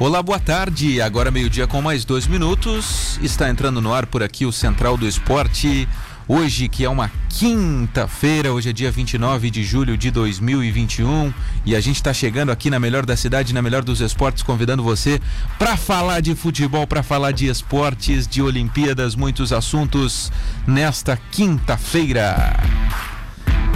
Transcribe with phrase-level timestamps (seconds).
[0.00, 1.00] Olá, boa tarde.
[1.00, 3.18] Agora meio-dia com mais dois minutos.
[3.20, 5.88] Está entrando no ar por aqui o Central do Esporte.
[6.28, 11.34] Hoje, que é uma quinta-feira, hoje é dia 29 de julho de 2021
[11.66, 14.84] e a gente está chegando aqui na melhor da cidade, na melhor dos esportes, convidando
[14.84, 15.20] você
[15.58, 20.30] para falar de futebol, para falar de esportes, de Olimpíadas, muitos assuntos
[20.64, 22.56] nesta quinta-feira.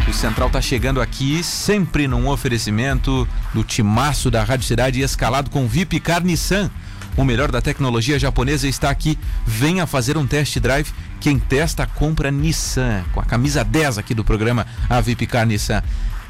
[0.09, 5.67] O Central tá chegando aqui sempre num oferecimento do timaço da Rádio Cidade escalado com
[5.67, 6.71] VIP Car Nissan.
[7.17, 9.19] O melhor da tecnologia japonesa está aqui.
[9.47, 10.93] Venha fazer um test drive.
[11.21, 13.05] Quem testa, compra Nissan.
[13.13, 15.83] Com a camisa 10 aqui do programa, a VIP Car Nissan.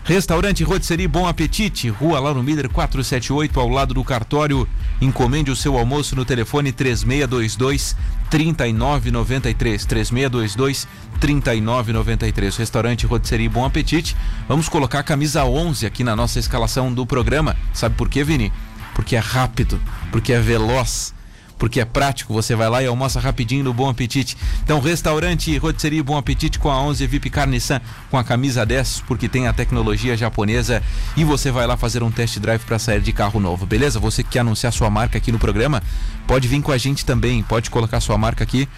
[0.05, 4.69] Restaurante Rotisserie Bom Apetite, Rua Lauro Miller 478, ao lado do cartório.
[5.01, 7.97] Encomende o seu almoço no telefone 3622
[8.29, 9.87] 3993.
[9.87, 10.88] 3622
[11.20, 12.57] 3993.
[12.57, 14.16] Restaurante Rotisserie Bom Apetite.
[14.48, 17.57] Vamos colocar a camisa 11 aqui na nossa escalação do programa.
[17.73, 18.52] Sabe por quê, Vini?
[18.96, 21.15] Porque é rápido, porque é veloz
[21.63, 24.37] porque é prático, você vai lá e almoça rapidinho no Bom Apetite.
[24.65, 29.04] Então, restaurante Rotisserie Bom Apetite com a 11 VIP Carne San, com a camisa 10,
[29.07, 30.82] porque tem a tecnologia japonesa
[31.16, 34.01] e você vai lá fazer um test drive para sair de carro novo, beleza?
[34.01, 35.80] Você que quer anunciar sua marca aqui no programa,
[36.27, 38.69] pode vir com a gente também, pode colocar sua marca aqui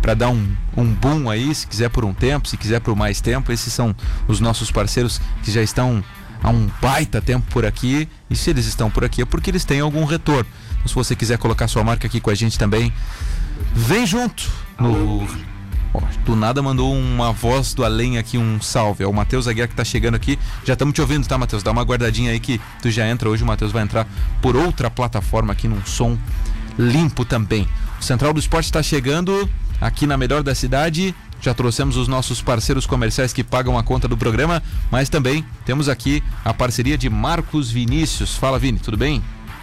[0.00, 3.20] para dar um, um boom aí, se quiser por um tempo, se quiser por mais
[3.20, 3.52] tempo.
[3.52, 3.94] Esses são
[4.26, 6.02] os nossos parceiros que já estão
[6.42, 8.08] há um baita tempo por aqui.
[8.28, 10.50] E se eles estão por aqui é porque eles têm algum retorno.
[10.86, 12.92] Se você quiser colocar sua marca aqui com a gente também,
[13.74, 15.26] vem junto no.
[16.24, 19.04] Do nada mandou uma voz do além aqui, um salve.
[19.04, 20.38] É o Matheus Aguiar que tá chegando aqui.
[20.64, 21.62] Já estamos te ouvindo, tá, Matheus?
[21.62, 23.42] Dá uma guardadinha aí que tu já entra hoje.
[23.42, 24.06] O Matheus vai entrar
[24.40, 26.16] por outra plataforma aqui num som
[26.78, 27.68] limpo também.
[28.00, 29.48] O Central do Esporte está chegando
[29.80, 31.14] aqui na melhor da cidade.
[31.40, 35.88] Já trouxemos os nossos parceiros comerciais que pagam a conta do programa, mas também temos
[35.88, 38.36] aqui a parceria de Marcos Vinícius.
[38.36, 39.20] Fala, Vini, tudo bem?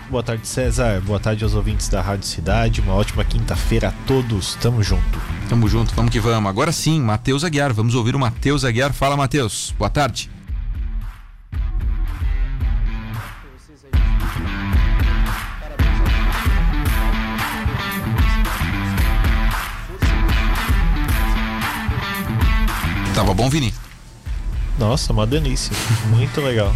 [0.09, 0.99] Boa tarde, César.
[1.02, 2.81] Boa tarde aos ouvintes da Rádio Cidade.
[2.81, 4.55] Uma ótima quinta-feira a todos.
[4.55, 5.21] Tamo junto.
[5.47, 6.49] Tamo junto, vamos que vamos.
[6.49, 7.71] Agora sim, Matheus Aguiar.
[7.73, 8.92] Vamos ouvir o Matheus Aguiar.
[8.92, 9.71] Fala, Matheus.
[9.77, 10.31] Boa tarde.
[23.14, 23.71] Tava bom, Vini?
[24.80, 25.71] Nossa, uma delícia.
[26.08, 26.73] Muito legal.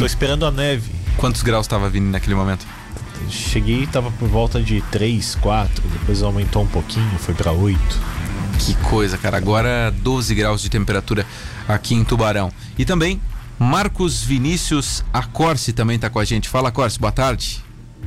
[0.00, 1.05] Tô esperando a neve.
[1.16, 2.66] Quantos graus estava vindo naquele momento?
[3.30, 7.80] Cheguei e tava por volta de 3, 4, depois aumentou um pouquinho, foi para 8.
[8.58, 9.36] Que coisa, cara.
[9.36, 11.26] Agora 12 graus de temperatura
[11.68, 12.50] aqui em Tubarão.
[12.78, 13.20] E também
[13.58, 16.48] Marcos Vinícius Acorce também tá com a gente.
[16.48, 17.64] Fala, Acorce, boa tarde.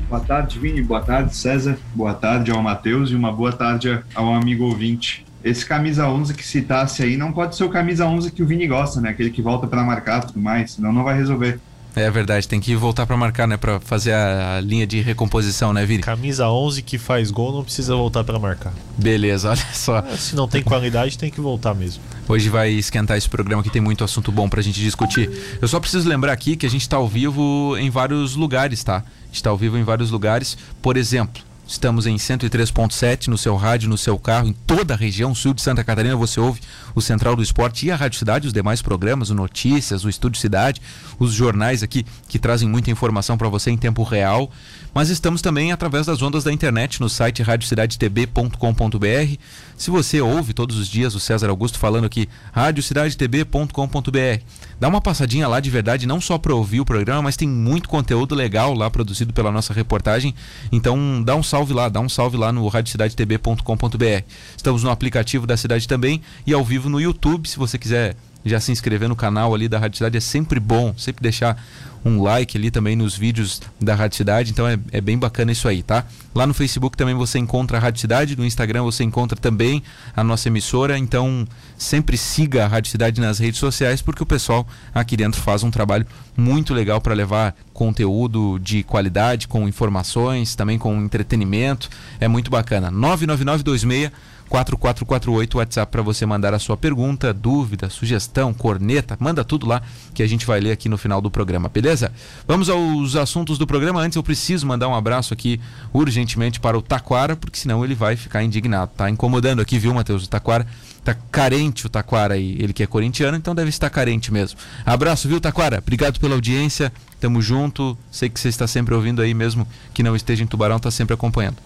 [0.07, 0.81] Boa tarde, Vini.
[0.81, 1.77] Boa tarde, César.
[1.93, 5.25] Boa tarde ao Matheus e uma boa tarde ao amigo ouvinte.
[5.43, 8.67] Esse camisa 11 que citasse aí não pode ser o camisa 11 que o Vini
[8.67, 9.09] gosta, né?
[9.09, 11.59] Aquele que volta para marcar tudo mais, senão não vai resolver.
[11.95, 13.57] É verdade, tem que voltar para marcar, né?
[13.57, 16.03] Para fazer a linha de recomposição, né, Vini?
[16.03, 18.73] Camisa 11 que faz gol não precisa voltar para marcar.
[18.97, 19.99] Beleza, olha só.
[19.99, 22.01] É, se não tem qualidade, tem que voltar mesmo.
[22.27, 25.29] Hoje vai esquentar esse programa que tem muito assunto bom pra gente discutir.
[25.61, 28.97] Eu só preciso lembrar aqui que a gente tá ao vivo em vários lugares, tá?
[28.97, 30.57] A gente tá ao vivo em vários lugares.
[30.81, 35.35] Por exemplo, Estamos em 103.7 no seu rádio, no seu carro, em toda a região
[35.35, 36.15] sul de Santa Catarina.
[36.15, 36.59] Você ouve
[36.95, 40.41] o Central do Esporte e a Rádio Cidade, os demais programas, o Notícias, o Estúdio
[40.41, 40.81] Cidade,
[41.19, 44.49] os jornais aqui que trazem muita informação para você em tempo real.
[44.95, 49.37] Mas estamos também através das ondas da internet no site radiocidadetb.com.br.
[49.77, 54.43] Se você ouve todos os dias o César Augusto falando aqui, radiocidadetb.com.br,
[54.79, 57.87] dá uma passadinha lá de verdade, não só para ouvir o programa, mas tem muito
[57.87, 60.33] conteúdo legal lá produzido pela nossa reportagem.
[60.71, 64.23] Então dá um salve lá, dá um salve lá no radiocidadetb.com.br.
[64.55, 68.15] Estamos no aplicativo da cidade também e ao vivo no YouTube, se você quiser
[68.45, 71.61] já se inscrever no canal ali da Rádio Cidade é sempre bom, sempre deixar
[72.03, 75.67] um like ali também nos vídeos da Rádio Cidade, então é, é bem bacana isso
[75.67, 76.05] aí, tá?
[76.33, 79.83] Lá no Facebook também você encontra a Rádio Cidade, no Instagram você encontra também
[80.15, 81.45] a nossa emissora, então
[81.77, 85.71] sempre siga a Rádio Cidade nas redes sociais, porque o pessoal aqui dentro faz um
[85.71, 86.05] trabalho
[86.37, 91.89] muito legal para levar conteúdo de qualidade, com informações, também com entretenimento,
[92.19, 92.89] é muito bacana.
[92.89, 94.11] 99926
[94.49, 99.81] 4448 WhatsApp para você mandar a sua pergunta, dúvida, sugestão, corneta, manda tudo lá
[100.13, 102.11] que a gente vai ler aqui no final do programa, beleza?
[102.47, 104.01] Vamos aos assuntos do programa.
[104.01, 105.61] Antes eu preciso mandar um abraço aqui
[105.93, 108.91] urgentemente para o Taquara, porque senão ele vai ficar indignado.
[108.97, 110.25] Tá incomodando aqui, viu, Matheus?
[110.25, 110.65] O Taquara
[111.03, 112.57] tá carente o Taquara aí.
[112.59, 114.57] Ele que é corintiano, então deve estar carente mesmo.
[114.83, 115.77] Abraço, viu, Taquara?
[115.77, 116.91] Obrigado pela audiência.
[117.19, 117.95] Tamo junto.
[118.11, 121.13] Sei que você está sempre ouvindo aí mesmo que não esteja em Tubarão, tá sempre
[121.13, 121.57] acompanhando.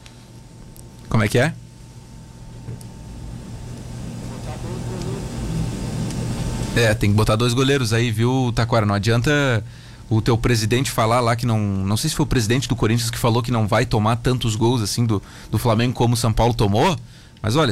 [1.07, 1.53] Como é que é?
[6.75, 8.85] É, tem que botar dois goleiros aí, viu, Taquara?
[8.85, 9.63] Não adianta
[10.09, 11.59] o teu presidente falar lá que não.
[11.59, 14.55] Não sei se foi o presidente do Corinthians que falou que não vai tomar tantos
[14.55, 15.21] gols assim do,
[15.51, 16.97] do Flamengo como o São Paulo tomou.
[17.41, 17.71] Mas olha,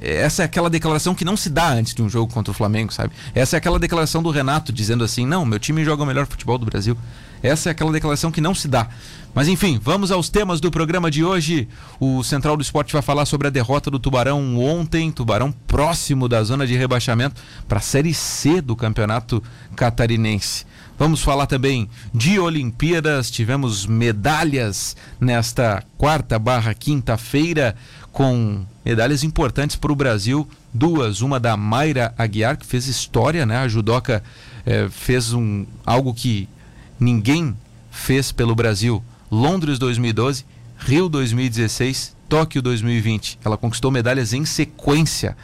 [0.00, 2.92] essa é aquela declaração que não se dá antes de um jogo contra o Flamengo,
[2.92, 3.12] sabe?
[3.34, 6.58] Essa é aquela declaração do Renato dizendo assim: não, meu time joga o melhor futebol
[6.58, 6.96] do Brasil.
[7.42, 8.88] Essa é aquela declaração que não se dá.
[9.34, 11.68] Mas enfim, vamos aos temas do programa de hoje.
[12.00, 16.42] O Central do Esporte vai falar sobre a derrota do Tubarão ontem, Tubarão próximo da
[16.42, 19.42] zona de rebaixamento para a Série C do Campeonato
[19.76, 20.66] Catarinense.
[20.98, 23.30] Vamos falar também de Olimpíadas.
[23.30, 27.76] Tivemos medalhas nesta quarta barra quinta-feira
[28.10, 30.48] com medalhas importantes para o Brasil.
[30.74, 33.58] Duas, uma da Mayra Aguiar, que fez história, né?
[33.58, 34.24] A judoca
[34.66, 36.48] eh, fez um, algo que
[36.98, 37.56] ninguém
[37.90, 39.02] fez pelo Brasil.
[39.30, 40.44] Londres 2012,
[40.78, 43.38] Rio 2016, Tóquio 2020.
[43.44, 45.36] Ela conquistou medalhas em sequência.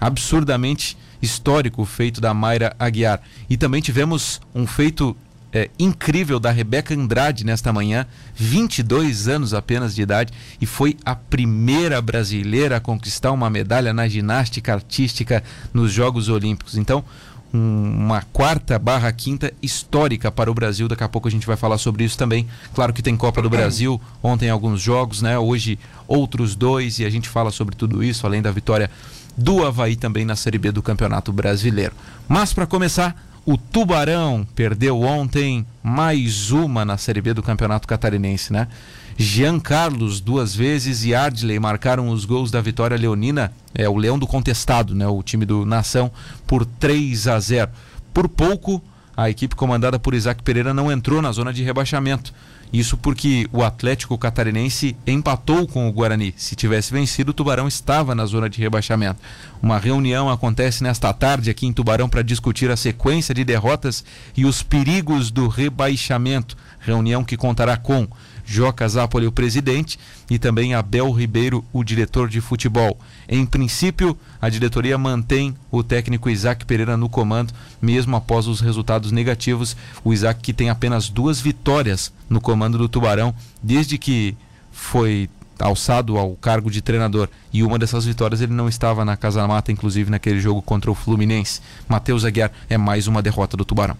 [0.00, 3.20] Absurdamente histórico o feito da Mayra Aguiar.
[3.48, 5.16] E também tivemos um feito
[5.52, 11.14] é, incrível da Rebeca Andrade nesta manhã, 22 anos apenas de idade, e foi a
[11.14, 16.76] primeira brasileira a conquistar uma medalha na ginástica artística nos Jogos Olímpicos.
[16.76, 17.04] Então,
[17.52, 20.88] uma quarta barra quinta histórica para o Brasil.
[20.88, 22.46] Daqui a pouco a gente vai falar sobre isso também.
[22.74, 25.38] Claro que tem Copa do Brasil, ontem alguns jogos, né?
[25.38, 25.78] Hoje
[26.08, 28.90] outros dois, e a gente fala sobre tudo isso, além da vitória
[29.36, 31.94] do Havaí também na Série B do Campeonato Brasileiro.
[32.28, 38.52] Mas para começar, o Tubarão perdeu ontem mais uma na Série B do Campeonato Catarinense,
[38.52, 38.68] né?
[39.16, 44.18] Jean Carlos duas vezes e Ardley marcaram os gols da vitória leonina, é o Leão
[44.18, 46.10] do Contestado, né, o time do Nação,
[46.46, 47.70] por 3 a 0.
[48.12, 48.82] Por pouco,
[49.16, 52.32] a equipe comandada por Isaac Pereira não entrou na zona de rebaixamento.
[52.72, 56.32] Isso porque o Atlético Catarinense empatou com o Guarani.
[56.38, 59.20] Se tivesse vencido, o Tubarão estava na zona de rebaixamento.
[59.62, 64.02] Uma reunião acontece nesta tarde aqui em Tubarão para discutir a sequência de derrotas
[64.34, 66.56] e os perigos do rebaixamento.
[66.80, 68.08] Reunião que contará com
[68.44, 69.98] Joca Zapoli, o presidente,
[70.30, 72.98] e também Abel Ribeiro, o diretor de futebol.
[73.28, 79.12] Em princípio, a diretoria mantém o técnico Isaac Pereira no comando, mesmo após os resultados
[79.12, 79.76] negativos.
[80.04, 84.36] O Isaac que tem apenas duas vitórias no comando do Tubarão, desde que
[84.70, 85.28] foi
[85.58, 87.28] alçado ao cargo de treinador.
[87.52, 90.94] E uma dessas vitórias ele não estava na Casa Mata, inclusive naquele jogo contra o
[90.94, 91.60] Fluminense.
[91.88, 93.96] Matheus Aguiar é mais uma derrota do Tubarão.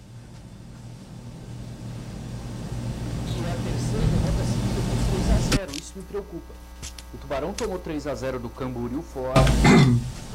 [7.33, 9.33] Tubarão tomou 3 a 0 do Camboriú fora.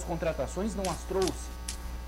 [0.00, 1.48] muitas contratações, não as trouxe.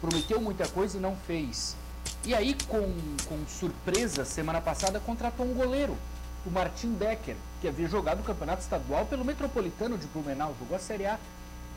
[0.00, 1.76] Prometeu muita coisa e não fez.
[2.24, 2.82] E aí, com,
[3.28, 5.96] com surpresa, semana passada contratou um goleiro,
[6.44, 10.80] o Martin Becker, que havia jogado o campeonato estadual pelo Metropolitano de Blumenau, jogou a
[10.80, 11.18] Série A.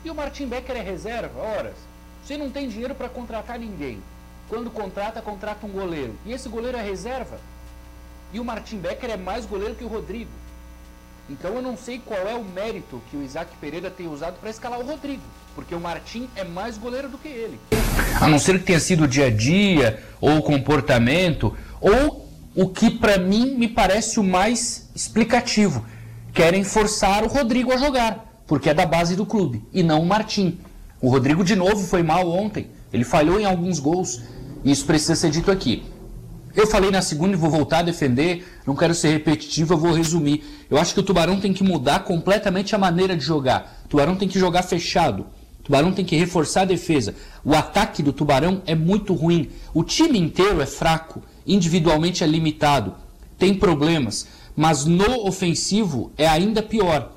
[0.04, 1.76] E o Martin Becker é reserva, horas.
[2.24, 4.02] Você não tem dinheiro para contratar ninguém.
[4.48, 6.16] Quando contrata, contrata um goleiro.
[6.24, 7.38] E esse goleiro é reserva.
[8.32, 10.30] E o Martin Becker é mais goleiro que o Rodrigo.
[11.28, 14.50] Então eu não sei qual é o mérito que o Isaac Pereira tem usado para
[14.50, 15.22] escalar o Rodrigo,
[15.56, 17.58] porque o Martim é mais goleiro do que ele.
[18.20, 22.68] A não ser que tenha sido o dia a dia, ou o comportamento, ou o
[22.68, 25.84] que para mim me parece o mais explicativo.
[26.34, 30.06] Querem forçar o Rodrigo a jogar, porque é da base do clube, e não o
[30.06, 30.58] Martim.
[31.00, 34.20] O Rodrigo de novo foi mal ontem, ele falhou em alguns gols,
[34.62, 35.86] e isso precisa ser dito aqui.
[36.54, 39.92] Eu falei na segunda e vou voltar a defender, não quero ser repetitivo, eu vou
[39.92, 40.66] resumir.
[40.70, 43.82] Eu acho que o Tubarão tem que mudar completamente a maneira de jogar.
[43.84, 45.26] O Tubarão tem que jogar fechado.
[45.66, 47.14] Tubarão tem que reforçar a defesa.
[47.44, 49.50] O ataque do Tubarão é muito ruim.
[49.74, 52.94] O time inteiro é fraco, individualmente é limitado,
[53.36, 57.12] tem problemas, mas no ofensivo é ainda pior.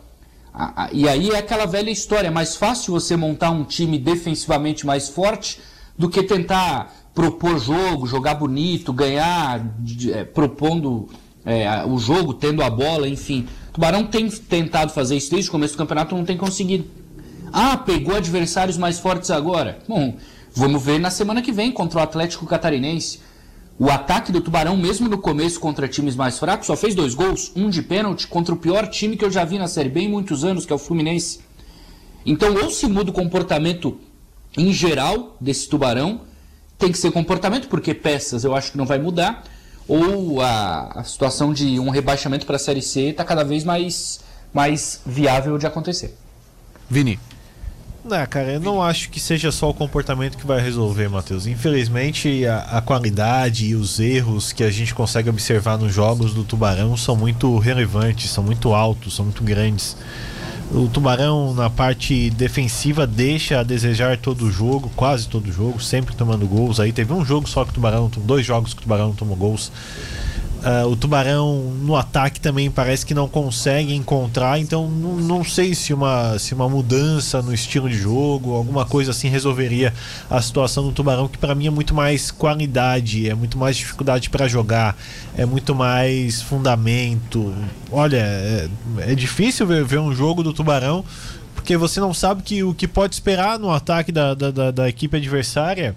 [0.92, 5.08] E aí é aquela velha história, é mais fácil você montar um time defensivamente mais
[5.08, 5.60] forte
[5.96, 9.64] do que tentar propor jogo, jogar bonito, ganhar,
[10.12, 11.08] é, propondo
[11.46, 13.48] é, o jogo, tendo a bola, enfim.
[13.70, 16.99] O Tubarão tem tentado fazer isso desde o começo do campeonato, não tem conseguido.
[17.52, 19.80] Ah, pegou adversários mais fortes agora?
[19.88, 20.16] Bom,
[20.54, 23.20] vamos ver na semana que vem contra o Atlético Catarinense.
[23.78, 27.52] O ataque do Tubarão, mesmo no começo contra times mais fracos, só fez dois gols,
[27.56, 30.10] um de pênalti contra o pior time que eu já vi na Série B em
[30.10, 31.40] muitos anos, que é o Fluminense.
[32.26, 33.98] Então, ou se muda o comportamento
[34.58, 36.22] em geral desse Tubarão,
[36.78, 39.46] tem que ser comportamento, porque peças eu acho que não vai mudar,
[39.88, 44.20] ou a, a situação de um rebaixamento para a Série C está cada vez mais,
[44.54, 46.18] mais viável de acontecer.
[46.90, 47.18] Vini.
[48.10, 51.46] Não, cara, eu não acho que seja só o comportamento que vai resolver, Matheus.
[51.46, 56.44] Infelizmente, a, a, qualidade e os erros que a gente consegue observar nos jogos do
[56.44, 59.96] Tubarão são muito relevantes, são muito altos, são muito grandes.
[60.72, 65.80] O Tubarão na parte defensiva deixa a desejar todo o jogo, quase todo o jogo,
[65.80, 66.80] sempre tomando gols.
[66.80, 69.72] Aí teve um jogo só que o Tubarão, dois jogos que o Tubarão tomou gols.
[70.60, 75.94] Uh, o Tubarão no ataque também parece que não consegue encontrar, então não, sei se
[75.94, 79.94] uma, se uma mudança no estilo de jogo, alguma coisa assim resolveria
[80.30, 84.30] a situação do Tubarão, que para mim é muito mais qualidade, é muito mais dificuldade
[84.30, 84.98] para jogar,
[85.38, 87.54] é muito mais fundamento.
[87.90, 91.06] Olha, é, é difícil ver, ver, um jogo do Tubarão
[91.56, 94.90] porque você não sabe que, o que pode esperar no ataque da, da, da, da
[94.90, 95.96] equipe adversária.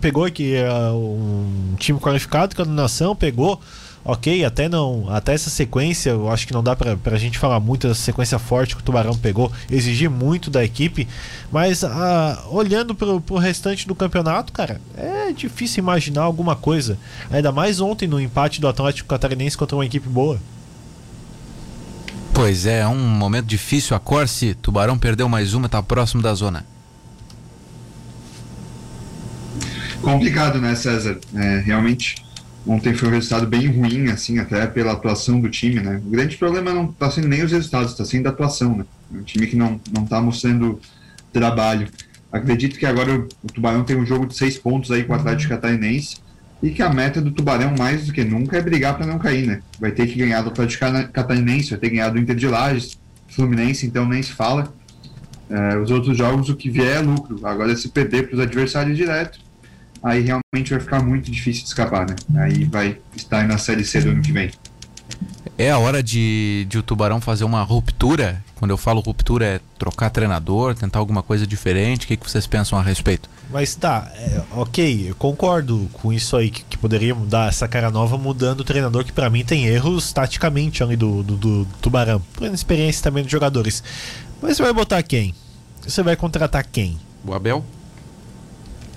[0.00, 3.60] Pegou que uh, um time qualificado com a nação, pegou
[4.04, 7.60] ok, até não, até essa sequência, eu acho que não dá pra, pra gente falar
[7.60, 11.06] muito dessa sequência forte que o Tubarão pegou, exigir muito da equipe,
[11.50, 16.98] mas ah, olhando pro, pro restante do campeonato, cara, é difícil imaginar alguma coisa,
[17.30, 20.38] ainda mais ontem no empate do Atlético Catarinense contra uma equipe boa.
[22.34, 23.94] Pois é, é um momento difícil.
[23.94, 26.64] A Corse, Tubarão perdeu mais uma, tá próximo da zona.
[30.00, 31.20] Complicado, né, César?
[31.34, 32.16] É, realmente
[32.66, 36.00] Ontem foi um resultado bem ruim, assim, até pela atuação do time, né?
[36.04, 38.84] O grande problema não está sendo nem os resultados, está sendo a atuação, né?
[39.12, 40.78] É um time que não não está mostrando
[41.32, 41.88] trabalho.
[42.30, 45.16] Acredito que agora o, o, Tubarão tem um jogo de seis pontos aí com o
[45.16, 46.18] Atlético Catarinense
[46.62, 49.46] e que a meta do Tubarão, mais do que nunca, é brigar para não cair,
[49.46, 49.60] né?
[49.80, 52.96] Vai ter que ganhar do Atlético Catarinense, vai ter que ganhar do Inter de Lages,
[53.28, 54.72] Fluminense, então nem se fala.
[55.50, 57.44] É, os outros jogos, o que vier é lucro.
[57.44, 59.40] Agora, se perder para os adversários direto,
[60.02, 62.16] aí realmente vai ficar muito difícil de escapar, né?
[62.42, 64.50] Aí vai estar na Série C do ano que vem.
[65.58, 68.42] É a hora de, de o Tubarão fazer uma ruptura.
[68.56, 72.04] Quando eu falo ruptura, é trocar treinador, tentar alguma coisa diferente.
[72.04, 73.28] O que, que vocês pensam a respeito?
[73.50, 77.90] Mas tá, é, ok, eu concordo com isso aí, que, que, poderia mudar essa cara
[77.90, 82.22] nova mudando o treinador, que para mim tem erros taticamente ali do, do, do Tubarão,
[82.32, 83.84] por experiência também dos jogadores.
[84.40, 85.34] Mas você vai botar quem?
[85.82, 86.98] Você vai contratar quem?
[87.26, 87.62] O Abel?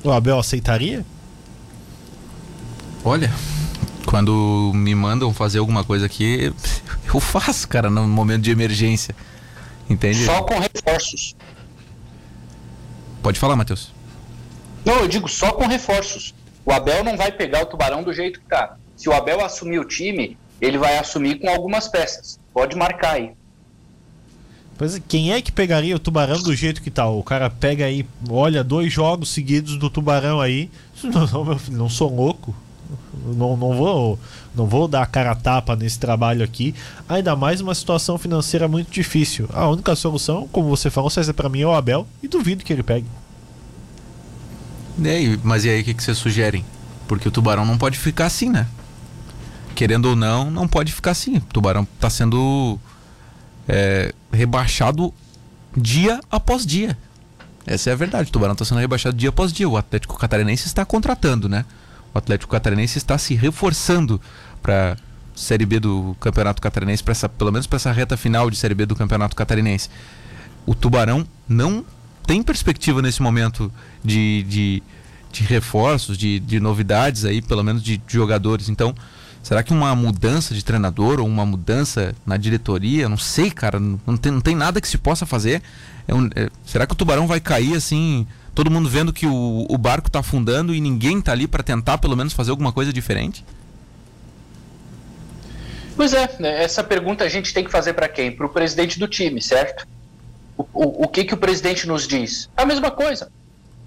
[0.05, 1.03] O Abel aceitaria?
[3.03, 3.33] Olha,
[4.05, 6.53] quando me mandam fazer alguma coisa aqui,
[7.11, 9.15] eu faço, cara, no momento de emergência.
[9.89, 10.23] Entende?
[10.23, 11.35] Só com reforços.
[13.23, 13.91] Pode falar, Matheus.
[14.85, 16.35] Não, eu digo só com reforços.
[16.63, 18.77] O Abel não vai pegar o Tubarão do jeito que tá.
[18.95, 22.39] Se o Abel assumir o time, ele vai assumir com algumas peças.
[22.53, 23.33] Pode marcar aí.
[24.77, 27.07] Pois quem é que pegaria o tubarão do jeito que tá?
[27.07, 30.69] O cara pega aí, olha, dois jogos seguidos do tubarão aí.
[31.03, 32.55] Não, não meu filho, não sou louco.
[33.25, 34.19] Não, não, vou,
[34.53, 36.75] não vou dar a cara a tapa nesse trabalho aqui.
[37.07, 39.47] Ainda mais uma situação financeira muito difícil.
[39.53, 42.71] A única solução, como você falou, César, para mim é o Abel e duvido que
[42.71, 43.07] ele pegue.
[44.97, 46.63] E mas e aí, o que, que vocês sugerem?
[47.07, 48.67] Porque o tubarão não pode ficar assim, né?
[49.73, 51.37] Querendo ou não, não pode ficar assim.
[51.37, 52.79] O tubarão tá sendo
[53.67, 55.13] é, rebaixado
[55.75, 56.97] dia após dia.
[57.65, 58.29] Essa é a verdade.
[58.29, 59.67] O Tubarão está sendo rebaixado dia após dia.
[59.67, 61.65] O Atlético Catarinense está contratando, né?
[62.13, 64.21] O Atlético Catarinense está se reforçando
[64.61, 64.97] para
[65.35, 68.85] Série B do Campeonato Catarinense, essa, pelo menos para essa reta final de Série B
[68.85, 69.89] do Campeonato Catarinense.
[70.65, 71.83] O Tubarão não
[72.25, 73.71] tem perspectiva nesse momento
[74.03, 74.83] de, de,
[75.31, 78.69] de reforços, de, de novidades aí, pelo menos de, de jogadores.
[78.69, 78.95] Então,
[79.45, 83.07] Será que uma mudança de treinador ou uma mudança na diretoria?
[83.07, 83.79] Não sei, cara.
[83.79, 85.61] Não tem, não tem nada que se possa fazer.
[86.07, 88.25] É um, é, será que o tubarão vai cair assim?
[88.55, 91.99] Todo mundo vendo que o, o barco está afundando e ninguém está ali para tentar
[91.99, 93.45] pelo menos fazer alguma coisa diferente?
[95.95, 98.31] Pois é, né, essa pergunta a gente tem que fazer para quem?
[98.31, 99.87] Para o presidente do time, certo?
[100.57, 102.49] O, o, o, que, que o presidente nos diz?
[102.57, 103.31] A mesma coisa.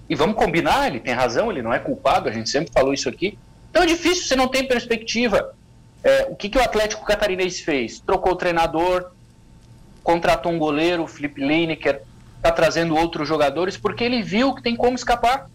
[0.09, 3.09] E vamos combinar, ele tem razão, ele não é culpado, a gente sempre falou isso
[3.09, 3.37] aqui.
[3.69, 5.53] Então é difícil, você não tem perspectiva.
[6.03, 7.99] É, o que, que o Atlético Catarinense fez?
[7.99, 9.11] Trocou o treinador,
[10.03, 12.01] contratou um goleiro, o Felipe Lineker,
[12.37, 15.49] está trazendo outros jogadores, porque ele viu que tem como escapar.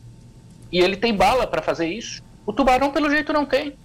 [0.71, 2.23] E ele tem bala para fazer isso.
[2.47, 3.77] O Tubarão, pelo jeito, não tem.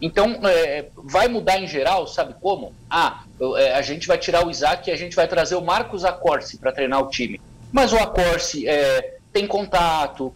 [0.00, 2.74] Então, é, vai mudar em geral, sabe como?
[2.90, 3.22] Ah,
[3.56, 6.58] é, a gente vai tirar o Isaac e a gente vai trazer o Marcos Acorce
[6.58, 7.40] para treinar o time.
[7.70, 10.34] Mas o Acorce é, tem contato,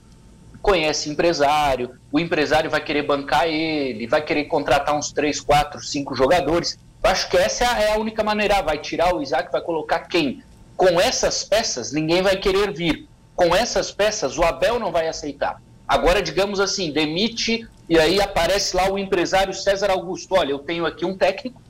[0.66, 6.16] conhece empresário, o empresário vai querer bancar ele, vai querer contratar uns 3, 4, 5
[6.16, 6.76] jogadores.
[7.04, 8.61] Eu acho que essa é a única maneira.
[8.62, 10.42] Vai tirar o Isaac, vai colocar quem?
[10.76, 13.08] Com essas peças, ninguém vai querer vir.
[13.37, 15.62] Com essas peças, o Abel não vai aceitar.
[15.87, 20.35] Agora, digamos assim, demite e aí aparece lá o empresário César Augusto.
[20.35, 21.62] Olha, eu tenho aqui um técnico,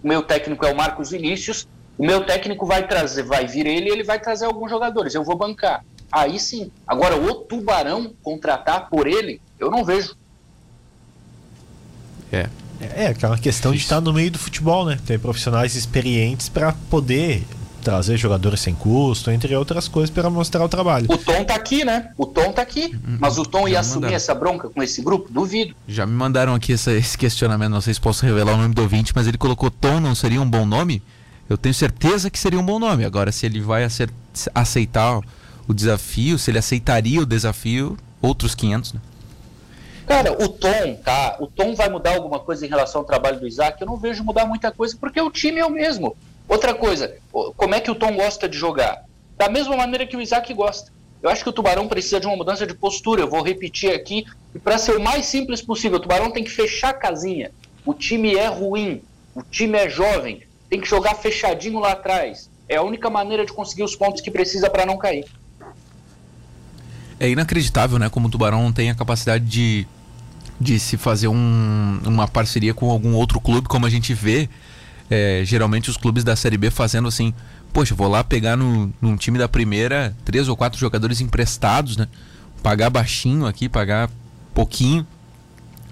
[0.00, 1.66] o meu técnico é o Marcos Vinícius,
[1.98, 5.24] o meu técnico vai trazer, vai vir ele e ele vai trazer alguns jogadores, eu
[5.24, 5.84] vou bancar.
[6.14, 6.70] Aí sim.
[6.86, 10.14] Agora, o Tubarão contratar por ele, eu não vejo.
[12.30, 12.48] É.
[12.80, 14.98] É, aquela questão de estar no meio do futebol, né?
[15.04, 17.42] Ter profissionais experientes para poder
[17.82, 21.06] trazer jogadores sem custo, entre outras coisas, para mostrar o trabalho.
[21.10, 22.10] O Tom tá aqui, né?
[22.16, 22.96] O Tom tá aqui.
[23.06, 23.18] Uhum.
[23.20, 24.16] Mas o Tom ia assumir mandaram.
[24.16, 25.30] essa bronca com esse grupo?
[25.32, 25.74] Duvido.
[25.86, 28.82] Já me mandaram aqui essa, esse questionamento, não sei se posso revelar o nome do
[28.82, 31.02] ouvinte, mas ele colocou Tom não seria um bom nome?
[31.48, 33.04] Eu tenho certeza que seria um bom nome.
[33.04, 33.86] Agora, se ele vai
[34.54, 35.20] aceitar
[35.68, 39.00] o desafio, se ele aceitaria o desafio, outros 500, né?
[40.06, 41.36] Cara, o Tom, tá?
[41.40, 43.80] O Tom vai mudar alguma coisa em relação ao trabalho do Isaac?
[43.80, 46.14] Eu não vejo mudar muita coisa, porque o time é o mesmo.
[46.46, 47.16] Outra coisa,
[47.56, 49.04] como é que o Tom gosta de jogar?
[49.36, 50.92] Da mesma maneira que o Isaac gosta.
[51.22, 53.22] Eu acho que o Tubarão precisa de uma mudança de postura.
[53.22, 54.26] Eu vou repetir aqui.
[54.54, 57.50] E para ser o mais simples possível, o Tubarão tem que fechar a casinha.
[57.86, 59.02] O time é ruim,
[59.34, 62.50] o time é jovem, tem que jogar fechadinho lá atrás.
[62.68, 65.24] É a única maneira de conseguir os pontos que precisa para não cair.
[67.18, 68.08] É inacreditável, né?
[68.08, 69.86] Como o Tubarão tem a capacidade de,
[70.60, 74.48] de se fazer um, uma parceria com algum outro clube, como a gente vê
[75.10, 77.32] é, geralmente os clubes da Série B fazendo assim,
[77.72, 82.08] poxa, vou lá pegar no, num time da primeira três ou quatro jogadores emprestados, né?
[82.62, 84.10] Pagar baixinho aqui, pagar
[84.54, 85.06] pouquinho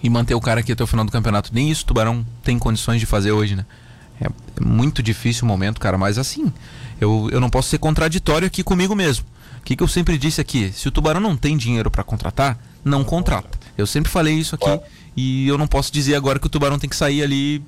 [0.03, 1.51] e manter o cara aqui até o final do campeonato.
[1.53, 3.67] Nem isso o Tubarão tem condições de fazer hoje, né?
[4.21, 6.53] É, é muito difícil o momento, cara, mas assim,
[7.01, 9.25] eu, eu não posso ser contraditório aqui comigo mesmo.
[9.63, 10.73] O que, que eu sempre disse aqui?
[10.75, 13.59] Se o Tubarão não tem dinheiro para contratar, não contrata.
[13.79, 14.81] Eu sempre falei isso aqui
[15.17, 17.63] e eu não posso dizer agora que o Tubarão tem que sair ali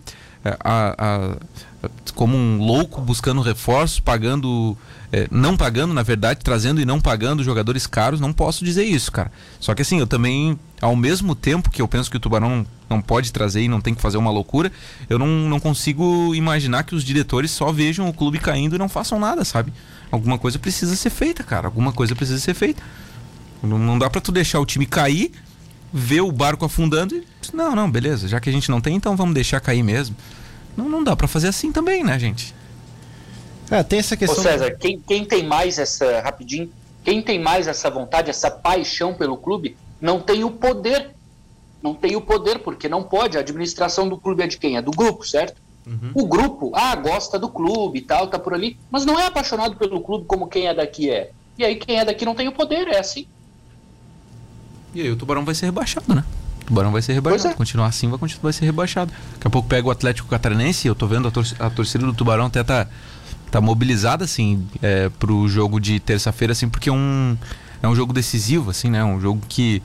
[0.45, 4.77] é, a, a, como um louco buscando reforços, pagando,
[5.13, 9.11] é, não pagando, na verdade, trazendo e não pagando jogadores caros, não posso dizer isso,
[9.13, 9.31] cara.
[9.61, 13.01] Só que assim, eu também, ao mesmo tempo que eu penso que o Tubarão não
[13.01, 14.71] pode trazer e não tem que fazer uma loucura,
[15.09, 18.89] eu não, não consigo imaginar que os diretores só vejam o clube caindo e não
[18.89, 19.73] façam nada, sabe?
[20.15, 21.67] Alguma coisa precisa ser feita, cara.
[21.67, 22.83] Alguma coisa precisa ser feita.
[23.63, 25.33] Não, não dá para tu deixar o time cair,
[25.93, 29.17] ver o barco afundando e não, não, beleza, já que a gente não tem, então
[29.17, 30.17] vamos deixar cair mesmo.
[30.77, 32.55] Não, não dá para fazer assim também, né, gente?
[33.71, 34.41] É, tem essa questão.
[34.41, 36.71] Ô César, quem, quem tem mais essa, rapidinho,
[37.03, 41.11] quem tem mais essa vontade, essa paixão pelo clube, não tem o poder.
[41.83, 43.37] Não tem o poder, porque não pode.
[43.37, 44.77] A administração do clube é de quem?
[44.77, 45.61] É do grupo, certo?
[45.87, 46.11] Uhum.
[46.15, 49.77] O grupo, ah, gosta do clube e tal, tá por ali, mas não é apaixonado
[49.77, 51.31] pelo clube como quem é daqui é.
[51.59, 53.27] E aí quem é daqui não tem o poder, é assim.
[54.95, 56.25] E aí o Tubarão vai ser rebaixado, né?
[56.63, 57.55] O Tubarão vai ser rebaixado.
[57.55, 57.57] É.
[57.57, 59.13] Continuar assim vai, vai ser rebaixado.
[59.35, 60.89] Daqui a pouco pega o Atlético Catarinense.
[60.89, 62.89] Eu tô vendo a, tor a torcida do Tubarão até tá,
[63.51, 67.37] tá mobilizada, assim, é, pro jogo de terça-feira, assim, porque é um,
[67.83, 69.05] é um jogo decisivo, assim, né?
[69.05, 69.83] Um jogo que,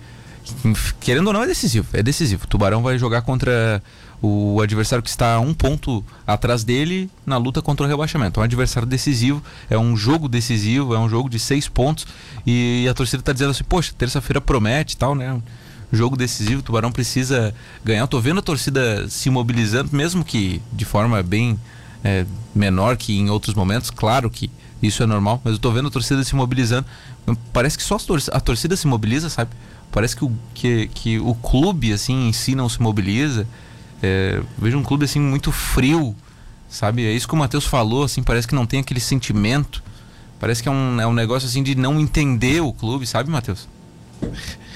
[0.99, 1.87] querendo ou não, é decisivo.
[1.93, 2.45] É decisivo.
[2.45, 3.81] O Tubarão vai jogar contra
[4.21, 8.39] o adversário que está um ponto atrás dele na luta contra o rebaixamento.
[8.39, 12.05] É um adversário decisivo, é um jogo decisivo, é um jogo de seis pontos
[12.45, 15.41] e a torcida está dizendo assim, poxa, terça-feira promete e tal, né?
[15.91, 18.01] jogo decisivo, o Tubarão precisa ganhar.
[18.01, 21.59] Eu tô vendo a torcida se mobilizando, mesmo que de forma bem
[22.03, 25.87] é, menor que em outros momentos, claro que isso é normal, mas eu tô vendo
[25.87, 26.85] a torcida se mobilizando.
[27.51, 27.97] Parece que só
[28.31, 29.51] a torcida se mobiliza, sabe?
[29.91, 33.47] Parece que o, que, que o clube assim em si não se mobiliza.
[34.01, 36.15] É, vejo um clube assim muito frio,
[36.69, 37.05] sabe?
[37.05, 39.83] É isso que o Matheus falou, assim, parece que não tem aquele sentimento.
[40.39, 43.67] Parece que é um, é um negócio assim de não entender o clube, sabe, Matheus?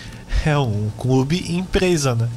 [0.46, 2.28] É um clube empresa, né?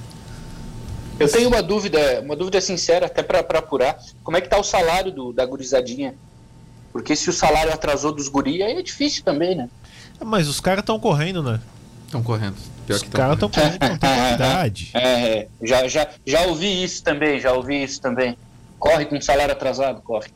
[1.19, 3.99] Eu tenho uma dúvida, uma dúvida sincera, até para apurar.
[4.23, 6.15] Como é que tá o salário do, da gurizadinha?
[6.93, 9.69] Porque se o salário atrasou dos guri, aí é difícil também, né?
[10.25, 11.61] Mas os caras estão correndo, né?
[12.07, 12.57] Estão correndo.
[12.87, 14.91] Pior os caras estão correndo, tem qualidade.
[14.95, 18.37] É, é, já, já, já ouvi isso também, já ouvi isso também.
[18.79, 20.29] Corre com salário atrasado, corre.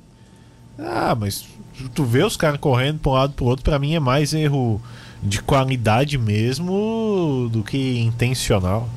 [0.79, 1.47] Ah, mas
[1.95, 4.35] tu vê os caras correndo para um lado para o outro, para mim é mais
[4.35, 4.83] erro
[5.23, 8.89] de qualidade mesmo do que intencional.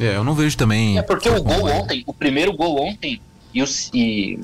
[0.00, 0.98] É, eu não vejo também.
[0.98, 3.20] É porque o gol ontem, o primeiro gol ontem,
[3.54, 4.40] e, o, e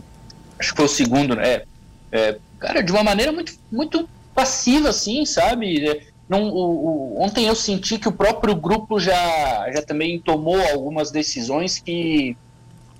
[0.58, 1.62] acho que foi o segundo, né?
[2.10, 6.02] É, cara, de uma maneira muito, muito passiva, assim, sabe?
[6.32, 11.10] Não, o, o, ontem eu senti que o próprio grupo já, já também tomou algumas
[11.10, 12.34] decisões que,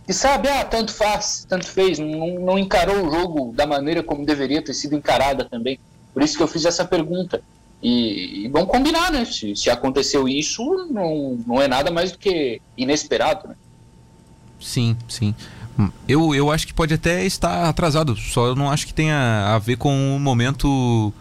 [0.07, 4.27] que sabe, ah, tanto faz, tanto fez, não, não encarou o jogo da maneira como
[4.27, 5.81] deveria ter sido encarada também.
[6.13, 7.43] Por isso que eu fiz essa pergunta.
[7.83, 9.25] E, e vamos combinar, né?
[9.25, 13.55] Se, se aconteceu isso, não, não é nada mais do que inesperado, né?
[14.61, 15.35] Sim, sim.
[16.07, 19.59] Eu, eu acho que pode até estar atrasado, só eu não acho que tenha a
[19.59, 21.15] ver com o momento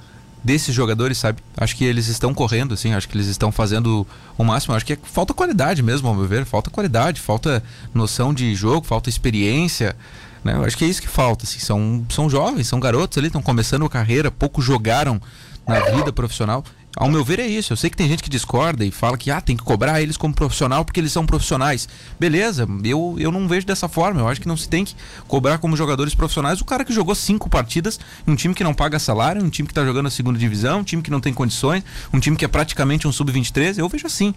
[0.44, 1.40] desses jogadores, sabe?
[1.56, 4.06] Acho que eles estão correndo, assim, acho que eles estão fazendo
[4.38, 4.76] o máximo.
[4.76, 6.46] Acho que é, falta qualidade mesmo, ao meu ver.
[6.46, 9.96] Falta qualidade, falta noção de jogo, falta experiência.
[10.44, 10.54] Né?
[10.56, 11.46] Eu acho que é isso que falta.
[11.46, 11.60] Assim.
[11.60, 15.22] São, são jovens, são garotos ali, estão começando a carreira, pouco jogaram
[15.68, 16.64] na vida profissional.
[16.96, 17.72] Ao meu ver é isso.
[17.72, 20.18] Eu sei que tem gente que discorda e fala que ah, tem que cobrar eles
[20.18, 21.88] como profissional porque eles são profissionais.
[22.20, 24.20] Beleza, eu, eu não vejo dessa forma.
[24.20, 24.96] Eu acho que não se tem que
[25.28, 29.00] cobrar como jogadores profissionais o cara que jogou cinco partidas um time que não paga
[29.00, 31.84] salário, um time que está jogando a segunda divisão, um time que não tem condições,
[32.14, 33.78] um time que é praticamente um sub-23.
[33.78, 34.34] Eu vejo assim.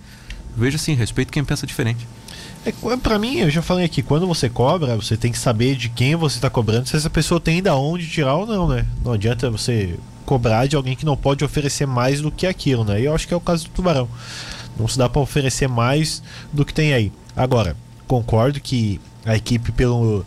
[0.57, 2.07] Eu vejo assim, respeito quem pensa diferente.
[2.64, 5.88] É, para mim, eu já falei aqui, quando você cobra, você tem que saber de
[5.88, 8.87] quem você está cobrando, se essa pessoa tem da onde tirar ou não, né?
[9.05, 13.01] Não adianta você cobrar de alguém que não pode oferecer mais do que aquilo, né?
[13.01, 14.09] E eu acho que é o caso do Tubarão.
[14.79, 17.13] Não se dá para oferecer mais do que tem aí.
[17.37, 20.25] Agora, concordo que a equipe, pelo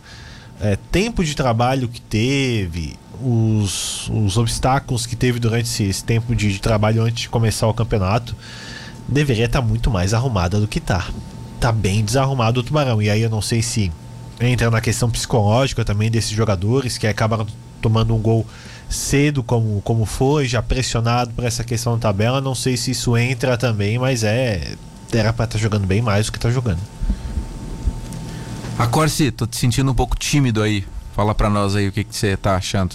[0.60, 6.34] é, tempo de trabalho que teve, os, os obstáculos que teve durante esse, esse tempo
[6.34, 8.34] de, de, trabalho antes de começar o campeonato,
[9.06, 11.06] deveria estar tá muito mais arrumada do que está.
[11.60, 13.02] Tá bem desarrumado o Tubarão.
[13.02, 13.90] E aí eu não sei se
[14.40, 17.46] entra na questão psicológica também desses jogadores que acabaram
[17.80, 18.46] tomando um gol
[18.88, 22.40] cedo como, como foi, já pressionado por essa questão da tabela.
[22.40, 24.74] Não sei se isso entra também, mas é.
[25.12, 26.80] Era para estar tá jogando bem mais do que está jogando.
[28.78, 30.84] A Corsi, tô te sentindo um pouco tímido aí.
[31.14, 32.94] Fala para nós aí o que, que você tá achando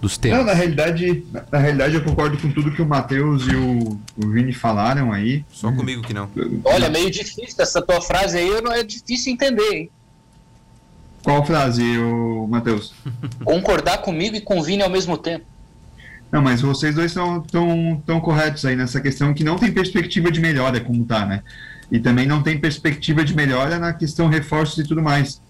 [0.00, 0.38] dos temas.
[0.38, 4.30] Não, na realidade, na realidade eu concordo com tudo que o Matheus e o, o
[4.30, 5.44] Vini falaram aí.
[5.52, 6.28] Só comigo que não.
[6.64, 9.90] Olha, meio difícil essa tua frase aí, não é difícil entender, hein?
[11.22, 11.82] Qual frase,
[12.48, 12.94] Matheus?
[13.44, 15.44] Concordar comigo e com Vini ao mesmo tempo.
[16.30, 20.30] Não, mas vocês dois estão tão, tão corretos aí nessa questão que não tem perspectiva
[20.30, 21.42] de melhora como tá, né?
[21.90, 25.42] E também não tem perspectiva de melhora na questão reforços e tudo mais.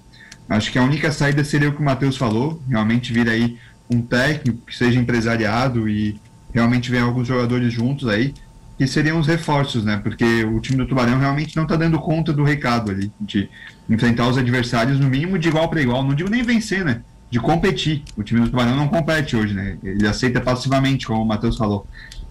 [0.48, 3.58] Acho que a única saída seria o que o Matheus falou, realmente vir aí
[3.90, 6.18] um técnico que seja empresariado e
[6.52, 8.34] realmente venha alguns jogadores juntos aí,
[8.80, 10.00] que seriam os reforços, né?
[10.02, 13.46] Porque o time do Tubarão realmente não está dando conta do recado ali, de
[13.90, 16.02] enfrentar os adversários no mínimo de igual para igual.
[16.02, 17.02] Não digo nem vencer, né?
[17.30, 18.02] De competir.
[18.16, 19.76] O time do Tubarão não compete hoje, né?
[19.84, 21.86] Ele aceita passivamente, como o Matheus falou.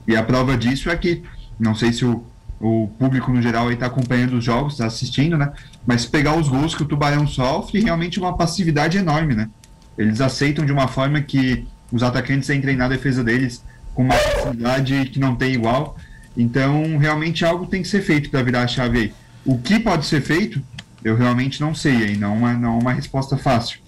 [0.08, 1.22] E a prova disso é que,
[1.60, 2.24] não sei se o,
[2.60, 5.52] o público no geral está acompanhando os jogos, está assistindo, né?
[5.86, 9.52] Mas pegar os gols que o Tubarão sofre, realmente é uma passividade enorme, né?
[9.96, 15.12] Eles aceitam de uma forma que os atacantes entrem na defesa deles com uma facilidade
[15.12, 15.96] que não tem igual
[16.40, 19.14] então, realmente algo tem que ser feito para virar a chave aí.
[19.44, 20.62] O que pode ser feito,
[21.04, 23.80] eu realmente não sei aí, não é, não é uma resposta fácil.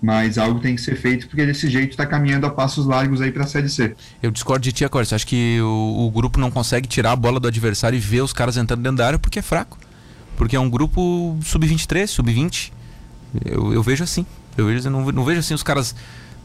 [0.00, 3.30] Mas algo tem que ser feito porque desse jeito está caminhando a passos largos aí
[3.30, 3.94] para a Série C.
[4.22, 4.86] Eu discordo de ti.
[4.90, 8.22] Você acha que o, o, grupo não consegue tirar a bola do adversário e ver
[8.22, 9.78] os caras entrando dentro da área porque é fraco?
[10.34, 12.72] Porque é um grupo sub-23, sub-20.
[13.44, 14.24] Eu, eu vejo assim.
[14.56, 15.94] Eu, vejo, não, não vejo assim os caras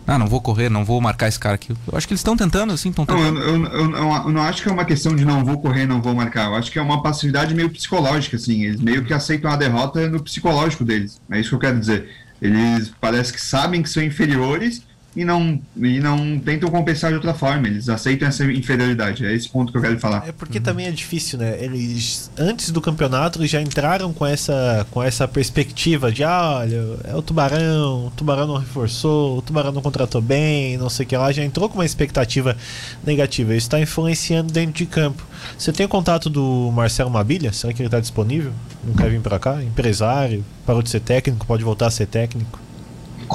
[0.06, 1.72] ah, não vou correr, não vou marcar esse cara aqui.
[1.72, 3.32] Eu acho que eles estão tentando, assim, estão tentando.
[3.32, 5.86] Não, eu, eu, eu, eu, não acho que é uma questão de não vou correr,
[5.86, 6.48] não vou marcar.
[6.48, 8.64] Eu acho que é uma passividade meio psicológica, assim.
[8.64, 11.22] Eles meio que aceitam a derrota no psicológico deles.
[11.32, 12.10] É isso que eu quero dizer.
[12.42, 14.84] Eles parece que sabem que são inferiores
[15.16, 17.68] e não, e não tentam compensar de outra forma.
[17.68, 19.26] Eles aceitam essa inferioridade.
[19.26, 20.28] É esse ponto que eu quero falar.
[20.28, 20.64] É porque uhum.
[20.64, 21.58] também é difícil, né?
[21.60, 26.84] Eles, antes do campeonato, eles já entraram com essa, com essa perspectiva de: ah, olha,
[27.04, 31.10] é o Tubarão, o Tubarão não reforçou, o Tubarão não contratou bem, não sei o
[31.10, 31.32] que lá.
[31.32, 32.58] Já entrou com uma expectativa
[33.06, 33.56] negativa.
[33.56, 35.24] Isso está influenciando dentro de campo.
[35.58, 37.54] Você tem o contato do Marcelo Mabilha?
[37.54, 38.52] Será que ele está disponível?
[38.84, 39.64] Não quer vir para cá?
[39.64, 42.60] Empresário, parou de ser técnico, pode voltar a ser técnico.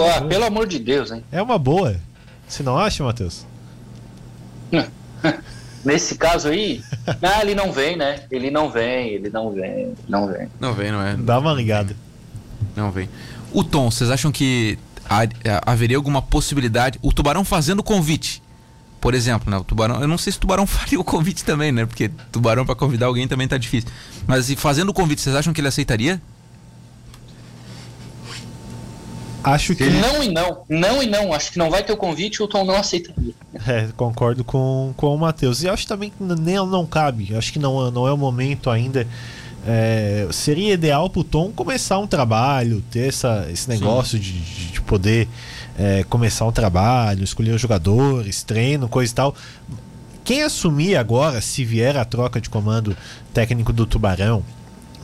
[0.04, 1.24] Ah, pelo amor de Deus, hein?
[1.30, 1.96] É uma boa.
[2.46, 3.46] Você não acha, Matheus?
[5.84, 6.82] Nesse caso aí,
[7.22, 8.20] ah, ele não vem, né?
[8.30, 10.48] Ele não vem, ele não vem, não vem.
[10.61, 11.16] Não vem, não é?
[11.16, 11.94] Dá uma ligada.
[12.76, 13.08] Não vem.
[13.52, 14.78] O Tom, vocês acham que
[15.64, 16.98] haveria alguma possibilidade?
[17.00, 18.42] O Tubarão fazendo o convite,
[19.00, 19.56] por exemplo, né?
[19.56, 21.87] O Tubarão, eu não sei se o Tubarão faria o convite também, né?
[21.87, 23.88] Porque Tubarão para convidar alguém também tá difícil.
[24.26, 26.20] Mas fazendo o convite, vocês acham que ele aceitaria?
[29.42, 29.85] Acho que.
[29.85, 30.64] Não e não.
[30.68, 31.33] Não e não.
[31.33, 33.33] Acho que não vai ter o convite, o Tom não aceitaria.
[33.66, 35.62] É, concordo com, com o Matheus.
[35.62, 37.35] E acho também que nem não cabe.
[37.37, 39.07] Acho que não, não é o momento ainda.
[39.66, 45.29] É, seria ideal pro Tom começar um trabalho, ter essa, esse negócio de, de, poder
[45.79, 49.35] é, começar um trabalho, escolher os jogadores, treino, coisa e tal.
[50.24, 52.96] Quem assumir agora, se vier a troca de comando
[53.33, 54.42] técnico do Tubarão,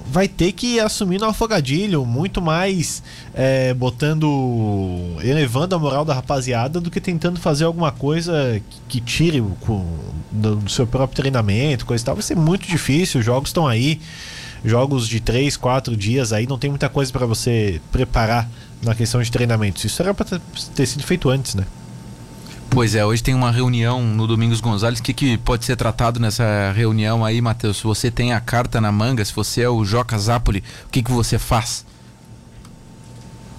[0.07, 3.03] vai ter que assumir no afogadilho, muito mais
[3.35, 5.17] é, botando.
[5.23, 9.57] elevando a moral da rapaziada do que tentando fazer alguma coisa que, que tire o,
[10.31, 12.15] do, do, seu próprio treinamento, coisa e tal.
[12.15, 14.01] Vai ser muito difícil, os jogos estão aí.
[14.67, 18.49] Jogos de 3, 4 dias aí, não tem muita coisa para você preparar
[18.83, 19.85] na questão de treinamentos.
[19.85, 20.41] Isso era para
[20.75, 21.67] ter sido feito antes, né?
[22.75, 24.99] Pois é, hoje tem uma reunião no Domingos Gonzalez.
[24.99, 27.77] O que, que pode ser tratado nessa reunião aí, Matheus?
[27.77, 31.01] Se você tem a carta na manga, se você é o Joca Zapoli, o que,
[31.01, 31.87] que você faz?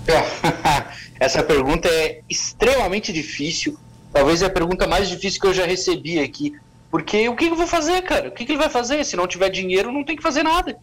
[1.17, 3.79] Essa pergunta é extremamente difícil.
[4.11, 6.53] Talvez é a pergunta mais difícil que eu já recebi aqui.
[6.91, 8.27] Porque o que, que eu vou fazer, cara?
[8.27, 9.05] O que, que ele vai fazer?
[9.05, 10.77] Se não tiver dinheiro, não tem que fazer nada.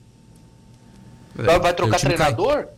[1.34, 2.68] Vai, vai trocar treinador?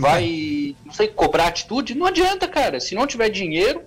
[0.00, 0.76] vai, cai.
[0.84, 1.94] não sei, cobrar atitude?
[1.94, 2.80] Não adianta, cara.
[2.80, 3.82] Se não tiver dinheiro,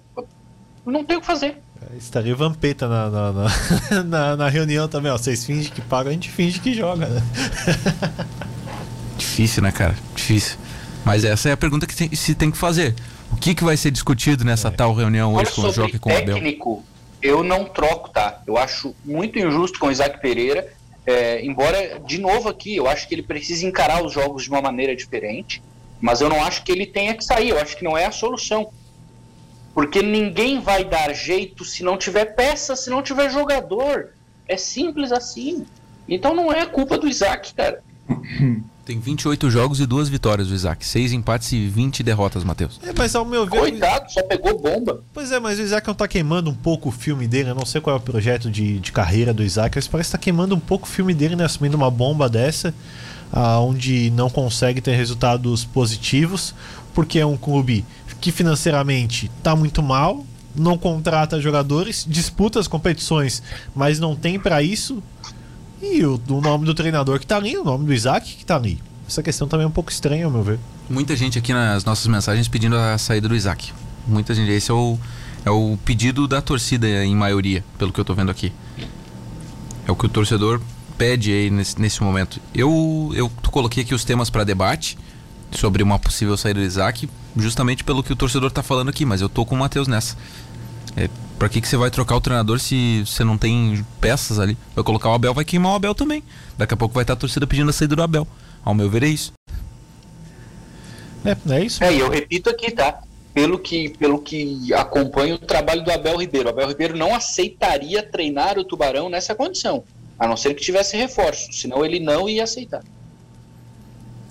[0.92, 1.58] não tem o que fazer.
[1.82, 5.18] É, estaria Vampeta na, na, na, na, na reunião também, ó.
[5.18, 7.22] Vocês fingem que pagam, a gente finge que joga, né?
[9.18, 9.96] Difícil, né, cara?
[10.16, 10.58] Difícil.
[11.04, 12.96] Mas essa é a pergunta que tem, se tem que fazer.
[13.32, 14.72] O que, que vai ser discutido nessa é.
[14.72, 16.36] tal reunião hoje Olha, com o Joca e com o Abel?
[16.36, 16.84] técnico,
[17.22, 18.42] eu não troco, tá?
[18.46, 20.68] Eu acho muito injusto com o Isaac Pereira.
[21.06, 24.62] É, embora, de novo aqui, eu acho que ele precisa encarar os jogos de uma
[24.62, 25.62] maneira diferente.
[26.00, 27.50] Mas eu não acho que ele tenha que sair.
[27.50, 28.70] Eu acho que não é a solução.
[29.78, 34.08] Porque ninguém vai dar jeito se não tiver peça, se não tiver jogador.
[34.48, 35.68] É simples assim.
[36.10, 37.84] Então não é culpa do Isaac, cara.
[38.84, 40.84] Tem 28 jogos e duas vitórias do Isaac.
[40.84, 42.80] Seis empates e 20 derrotas, Matheus.
[42.82, 43.60] É, mas ao meu ver.
[43.60, 45.04] Coitado, só pegou bomba.
[45.14, 47.52] Pois é, mas o Isaac não tá queimando um pouco o filme dele.
[47.52, 50.18] Eu não sei qual é o projeto de, de carreira do Isaac, mas parece que
[50.18, 51.46] tá queimando um pouco o filme dele, né?
[51.46, 52.74] Assumindo uma bomba dessa,
[53.32, 56.56] ah, onde não consegue ter resultados positivos,
[56.98, 57.86] porque é um clube
[58.20, 63.44] que financeiramente está muito mal, não contrata jogadores, disputa as competições,
[63.76, 65.04] mas não tem para isso.
[65.80, 68.56] E o, o, nome do treinador que está ali, o nome do Isaac que está
[68.56, 68.82] ali.
[69.08, 70.58] Essa questão também é um pouco estranha, ao meu ver.
[70.90, 73.72] Muita gente aqui nas nossas mensagens pedindo a saída do Isaac.
[74.08, 74.50] Muita gente.
[74.50, 74.98] Esse é o,
[75.46, 78.52] é o pedido da torcida, em maioria, pelo que eu estou vendo aqui.
[79.88, 80.60] É o que o torcedor
[80.98, 82.42] pede aí nesse, nesse momento.
[82.56, 84.98] Eu, eu coloquei aqui os temas para debate
[85.52, 89.22] sobre uma possível saída do Isaac, justamente pelo que o torcedor está falando aqui, mas
[89.22, 90.18] eu tô com o Matheus nessa.
[90.96, 94.58] É, pra que, que você vai trocar o treinador se você não tem peças ali?
[94.76, 96.24] Vai colocar o Abel, vai queimar o Abel também.
[96.58, 98.28] Daqui a pouco vai estar a torcida pedindo a saída do Abel.
[98.66, 99.32] Ao meu ver, é isso.
[101.24, 101.84] É, é isso.
[101.84, 103.00] É, e eu repito aqui, tá?
[103.34, 106.48] Pelo que, pelo que acompanho o trabalho do Abel Ribeiro.
[106.48, 109.84] O Abel Ribeiro não aceitaria treinar o Tubarão nessa condição.
[110.18, 111.54] A não ser que tivesse reforço.
[111.54, 112.82] Senão ele não ia aceitar.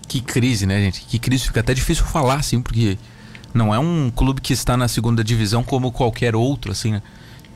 [0.09, 1.03] Que crise, né, gente?
[1.03, 1.45] Que crise.
[1.45, 2.99] Fica até difícil falar, assim, porque
[3.53, 7.03] não é um clube que está na segunda divisão como qualquer outro, assim, né?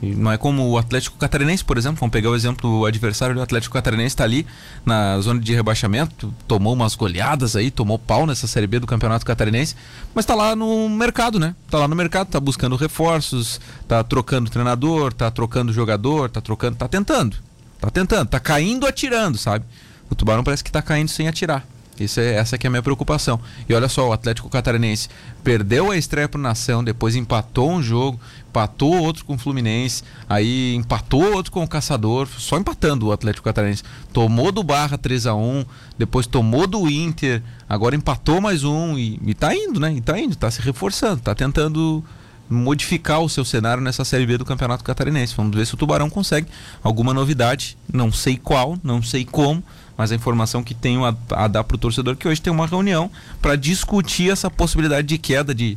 [0.03, 2.01] Não é como o Atlético Catarinense, por exemplo.
[2.01, 4.47] Vamos pegar o exemplo do adversário do Atlético Catarinense, está ali
[4.85, 9.27] na zona de rebaixamento, tomou umas goleadas aí, tomou pau nessa Série B do Campeonato
[9.27, 9.77] Catarinense,
[10.15, 11.55] mas está lá no mercado, né?
[11.67, 16.75] Está lá no mercado, está buscando reforços, está trocando treinador, está trocando jogador, está trocando,
[16.75, 17.37] está tentando.
[17.75, 19.67] Está tentando, está caindo atirando, sabe?
[20.09, 21.67] O Tubarão parece que está caindo sem atirar.
[22.01, 23.39] Isso é, essa que é a minha preocupação.
[23.69, 25.09] E olha só, o Atlético Catarinense
[25.45, 30.75] perdeu a estreia pro Nação, depois empatou um jogo, empatou outro com o Fluminense, aí
[30.75, 33.83] empatou outro com o Caçador, só empatando o Atlético Catarinense.
[34.13, 35.65] Tomou do Barra 3 a 1
[35.99, 39.93] depois tomou do Inter, agora empatou mais um e, e tá indo, né?
[39.93, 42.03] E tá indo, tá se reforçando, tá tentando
[42.51, 45.35] modificar o seu cenário nessa Série B do Campeonato Catarinense.
[45.37, 46.49] Vamos ver se o Tubarão consegue
[46.83, 49.63] alguma novidade, não sei qual, não sei como,
[50.01, 52.67] mas a informação que tenho a, a dar para o torcedor que hoje tem uma
[52.67, 55.77] reunião para discutir essa possibilidade de queda de,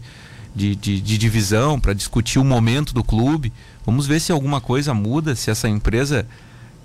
[0.56, 3.52] de, de, de divisão, para discutir o momento do clube.
[3.86, 6.26] Vamos ver se alguma coisa muda, se essa empresa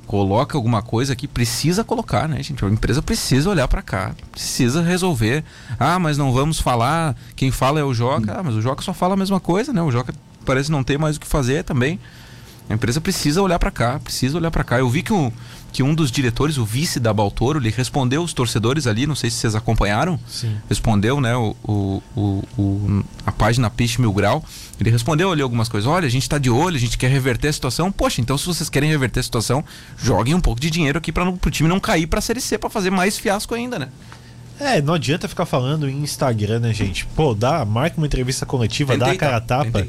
[0.04, 2.64] coloca alguma coisa que precisa colocar, né, gente?
[2.64, 5.44] A empresa precisa olhar para cá, precisa resolver.
[5.78, 8.40] Ah, mas não vamos falar, quem fala é o Joca.
[8.40, 9.80] Ah, mas o Joca só fala a mesma coisa, né?
[9.80, 10.12] O Joca
[10.44, 12.00] parece não ter mais o que fazer também.
[12.68, 14.78] A empresa precisa olhar para cá, precisa olhar para cá.
[14.78, 15.32] Eu vi que, o,
[15.72, 19.30] que um dos diretores, o vice da Baltoro, ele respondeu os torcedores ali, não sei
[19.30, 20.18] se vocês acompanharam.
[20.26, 20.56] Sim.
[20.68, 22.02] Respondeu, né, o, o,
[22.56, 24.44] o, a página Peixe Mil Grau.
[24.80, 25.88] Ele respondeu ali algumas coisas.
[25.88, 27.92] Olha, a gente está de olho, a gente quer reverter a situação.
[27.92, 29.64] Poxa, então se vocês querem reverter a situação,
[29.96, 32.56] joguem um pouco de dinheiro aqui para o time não cair para a Série C,
[32.56, 33.88] para fazer mais fiasco ainda, né?
[34.60, 37.06] É, não adianta ficar falando em Instagram, né, gente?
[37.06, 39.64] Pô, dá, marca uma entrevista coletiva, Tentei, dá a cara a tá?
[39.64, 39.86] tapa,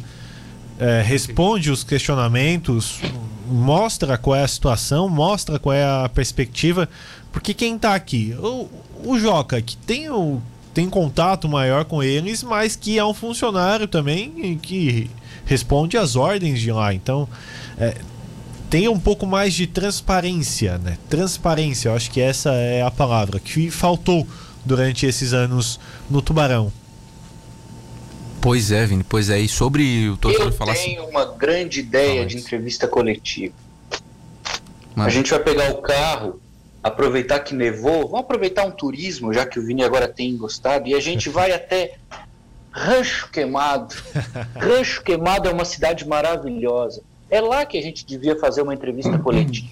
[0.79, 2.99] é, responde os questionamentos,
[3.49, 6.87] mostra qual é a situação, mostra qual é a perspectiva,
[7.31, 8.69] porque quem tá aqui, o,
[9.03, 10.41] o Joca, que tem o
[10.73, 15.09] tem contato maior com eles, mas que é um funcionário também que
[15.45, 16.93] responde às ordens de lá.
[16.93, 17.27] Então,
[17.77, 17.97] é,
[18.69, 20.97] tenha um pouco mais de transparência, né?
[21.09, 24.27] Transparência, eu acho que essa é a palavra que faltou
[24.63, 26.71] durante esses anos no Tubarão.
[28.41, 29.39] Pois é, Vini, pois é.
[29.39, 30.95] E sobre o torcedor Eu falar assim.
[30.95, 33.53] tenho uma grande ideia de entrevista coletiva.
[34.95, 36.41] A gente vai pegar o carro,
[36.83, 40.95] aproveitar que nevou, vamos aproveitar um turismo, já que o Vini agora tem gostado, e
[40.95, 41.97] a gente vai até
[42.71, 43.95] Rancho Queimado.
[44.55, 47.01] Rancho Queimado é uma cidade maravilhosa.
[47.29, 49.69] É lá que a gente devia fazer uma entrevista coletiva.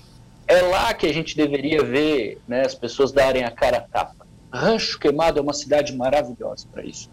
[0.47, 4.25] É lá que a gente deveria ver né, as pessoas darem a cara a tapa.
[4.51, 7.09] Rancho Queimado é uma cidade maravilhosa para isso.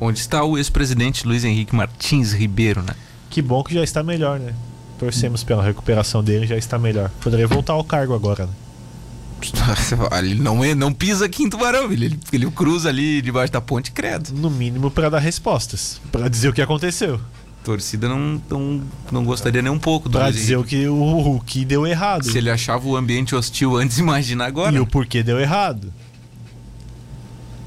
[0.00, 2.94] Onde está o ex-presidente Luiz Henrique Martins Ribeiro, né?
[3.28, 4.54] Que bom que já está melhor, né?
[4.98, 7.10] Torcemos pela recuperação dele, já está melhor.
[7.20, 8.52] Poderia voltar ao cargo agora, né?
[10.18, 13.90] Ele não, é, não pisa aqui em Tubarão, ele, ele cruza ali debaixo da ponte,
[13.90, 14.32] credo.
[14.34, 17.14] No mínimo para dar respostas, para dizer o que aconteceu,
[17.62, 20.86] A torcida não, não, não gostaria nem um pouco do para Luiz dizer o que
[20.86, 24.74] o, o que deu errado Se ele achava o ambiente hostil antes, imagina agora.
[24.76, 25.92] e o porquê deu errado.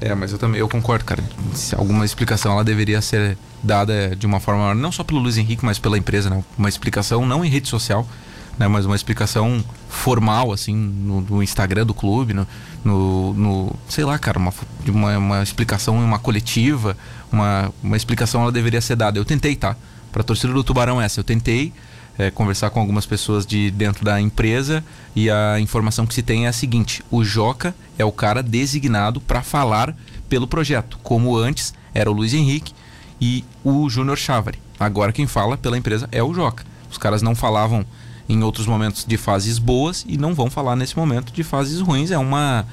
[0.00, 1.22] É, mas eu também eu concordo, cara.
[1.54, 5.64] Se alguma explicação ela deveria ser dada de uma forma não só pelo Luiz Henrique,
[5.64, 6.44] mas pela empresa, né?
[6.58, 8.06] Uma explicação não em rede social,
[8.58, 8.68] né?
[8.68, 12.46] Mas uma explicação formal, assim, no, no Instagram do clube, no,
[12.84, 14.52] no, no- sei lá, cara, uma,
[14.86, 16.96] uma, uma explicação em uma coletiva,
[17.32, 19.18] uma, uma explicação ela deveria ser dada.
[19.18, 19.74] Eu tentei, tá?
[20.12, 21.72] Pra torcida do Tubarão essa, eu tentei
[22.18, 26.46] é, conversar com algumas pessoas de dentro da empresa e a informação que se tem
[26.46, 29.96] é a seguinte: o Joca é o cara designado para falar
[30.28, 32.72] pelo projeto, como antes era o Luiz Henrique
[33.20, 34.58] e o Júnior Chávari.
[34.78, 36.64] Agora quem fala pela empresa é o Joca.
[36.90, 37.84] Os caras não falavam
[38.28, 42.10] em outros momentos de fases boas e não vão falar nesse momento de fases ruins.
[42.10, 42.66] É uma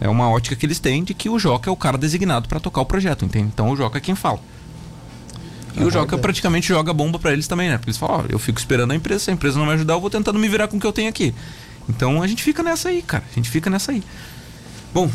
[0.00, 2.60] é uma ótica que eles têm de que o Joca é o cara designado para
[2.60, 3.48] tocar o projeto, entende?
[3.52, 4.40] Então o Joca é quem fala.
[5.76, 7.76] E o Joca praticamente joga bomba pra eles também, né?
[7.76, 9.94] Porque eles falam, ó, eu fico esperando a empresa, se a empresa não me ajudar,
[9.94, 11.34] eu vou tentando me virar com o que eu tenho aqui.
[11.88, 13.24] Então a gente fica nessa aí, cara.
[13.30, 14.02] A gente fica nessa aí.
[14.92, 15.10] Bom,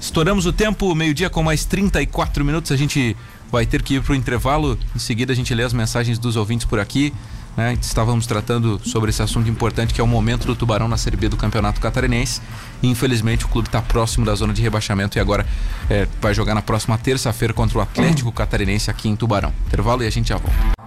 [0.00, 2.72] estouramos o tempo, meio-dia com mais 34 minutos.
[2.72, 3.16] A gente
[3.50, 4.78] vai ter que ir pro intervalo.
[4.94, 7.12] Em seguida a gente lê as mensagens dos ouvintes por aqui.
[7.56, 7.76] Né?
[7.80, 11.28] Estávamos tratando sobre esse assunto importante que é o momento do Tubarão na Série B
[11.28, 12.40] do Campeonato Catarinense.
[12.82, 15.46] Infelizmente o clube está próximo da zona de rebaixamento e agora
[15.88, 19.52] é, vai jogar na próxima terça-feira contra o Atlético Catarinense aqui em Tubarão.
[19.66, 20.80] Intervalo e a gente já volta.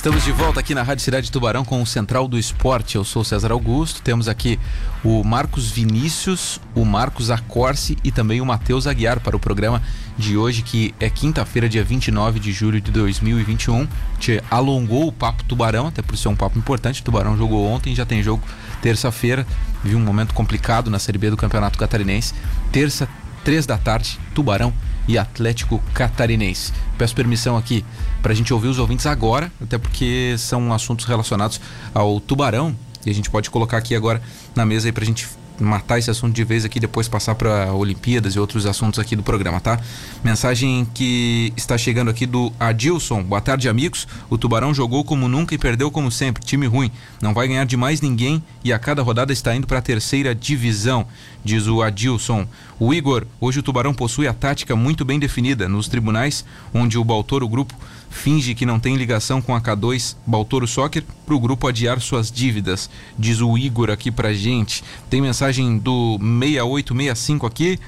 [0.00, 2.96] Estamos de volta aqui na Rádio Cidade Tubarão com o Central do Esporte.
[2.96, 4.00] Eu sou César Augusto.
[4.00, 4.58] Temos aqui
[5.04, 9.82] o Marcos Vinícius, o Marcos Acorce e também o Matheus Aguiar para o programa
[10.20, 13.88] de hoje, que é quinta-feira, dia 29 de julho de 2021.
[14.18, 17.00] Te alongou o papo Tubarão, até por ser um papo importante.
[17.00, 18.42] O Tubarão jogou ontem, já tem jogo
[18.82, 19.46] terça-feira.
[19.82, 22.34] Viu um momento complicado na Série B do Campeonato Catarinense.
[22.70, 23.08] Terça,
[23.42, 24.72] três da tarde, Tubarão
[25.08, 26.72] e Atlético Catarinense.
[26.98, 27.84] Peço permissão aqui
[28.22, 31.60] para a gente ouvir os ouvintes agora, até porque são assuntos relacionados
[31.94, 34.20] ao Tubarão e a gente pode colocar aqui agora
[34.54, 35.26] na mesa aí para a gente
[35.60, 39.22] matar esse assunto de vez aqui depois passar para Olimpíadas e outros assuntos aqui do
[39.22, 39.78] programa, tá?
[40.24, 43.22] Mensagem que está chegando aqui do Adilson.
[43.22, 44.08] Boa tarde, amigos.
[44.28, 46.44] O Tubarão jogou como nunca e perdeu como sempre.
[46.44, 46.90] Time ruim.
[47.20, 50.34] Não vai ganhar de mais ninguém e a cada rodada está indo para a terceira
[50.34, 51.06] divisão,
[51.44, 52.46] diz o Adilson.
[52.82, 57.04] O Igor, hoje o Tubarão possui a tática muito bem definida nos tribunais, onde o
[57.04, 57.74] Baltoro Grupo
[58.08, 62.32] finge que não tem ligação com a K2 Baltoro Soccer para o grupo adiar suas
[62.32, 62.88] dívidas,
[63.18, 64.82] diz o Igor aqui pra gente.
[65.10, 67.78] Tem mensagem do 6865 aqui.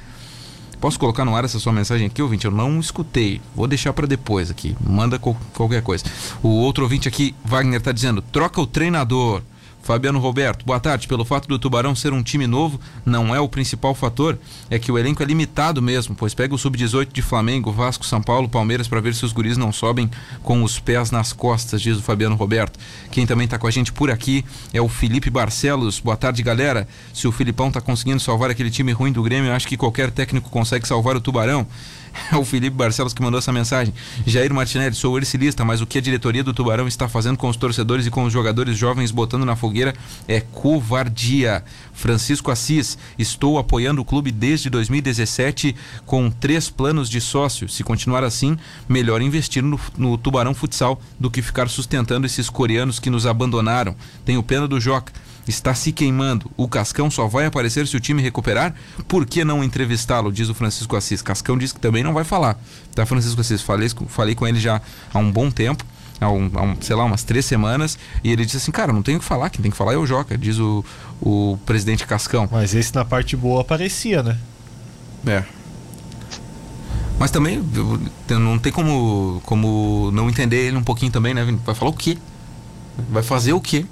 [0.79, 2.45] Posso colocar no ar essa sua mensagem aqui, ouvinte?
[2.45, 3.41] Eu não escutei.
[3.55, 4.77] Vou deixar para depois aqui.
[4.87, 6.05] Manda qual- qualquer coisa.
[6.43, 9.43] O outro ouvinte aqui, Wagner, tá dizendo: troca o treinador.
[9.83, 11.09] Fabiano Roberto, boa tarde.
[11.09, 14.38] Pelo fato do Tubarão ser um time novo, não é o principal fator,
[14.71, 18.23] é que o elenco é limitado mesmo, pois pega o sub-18 de Flamengo, Vasco, São
[18.23, 20.09] Paulo, Palmeiras para ver se os guris não sobem
[20.42, 22.79] com os pés nas costas, diz o Fabiano Roberto.
[23.11, 25.98] Quem também tá com a gente por aqui é o Felipe Barcelos.
[25.98, 26.87] Boa tarde, galera.
[27.13, 30.48] Se o Filipão tá conseguindo salvar aquele time ruim do Grêmio, acho que qualquer técnico
[30.48, 31.67] consegue salvar o Tubarão.
[32.31, 33.92] É o Felipe Barcelos que mandou essa mensagem.
[34.27, 37.56] Jair Martinelli, sou ercilista, mas o que a diretoria do Tubarão está fazendo com os
[37.56, 39.94] torcedores e com os jogadores jovens botando na fogueira
[40.29, 41.65] é covardia.
[41.92, 47.69] Francisco Assis, estou apoiando o clube desde 2017 com três planos de sócio.
[47.69, 48.56] Se continuar assim,
[48.88, 53.96] melhor investir no, no Tubarão Futsal do que ficar sustentando esses coreanos que nos abandonaram.
[54.25, 55.13] Tenho pena do Joca
[55.47, 56.51] está se queimando.
[56.57, 58.75] O Cascão só vai aparecer se o time recuperar.
[59.09, 60.33] Por que não entrevistá-lo?
[60.33, 61.23] Diz o Francisco Assis.
[61.23, 62.59] Cascão diz que também não vai falar.
[62.95, 63.61] Tá, Francisco Assis?
[63.63, 64.81] Falei, falei com ele já
[65.13, 65.85] há um bom tempo.
[66.21, 69.03] Há, um, há um, sei lá, umas três semanas, e ele disse assim, cara, não
[69.03, 70.85] tenho o que falar, quem tem que falar é o Joca, diz o,
[71.21, 72.49] o presidente Cascão.
[72.53, 74.38] Mas esse na parte boa aparecia, né?
[75.27, 75.43] É.
[77.19, 77.61] Mas também
[78.29, 81.45] não tem como, como não entender ele um pouquinho também, né?
[81.65, 82.17] Vai falar o quê?
[83.11, 83.85] Vai fazer o quê?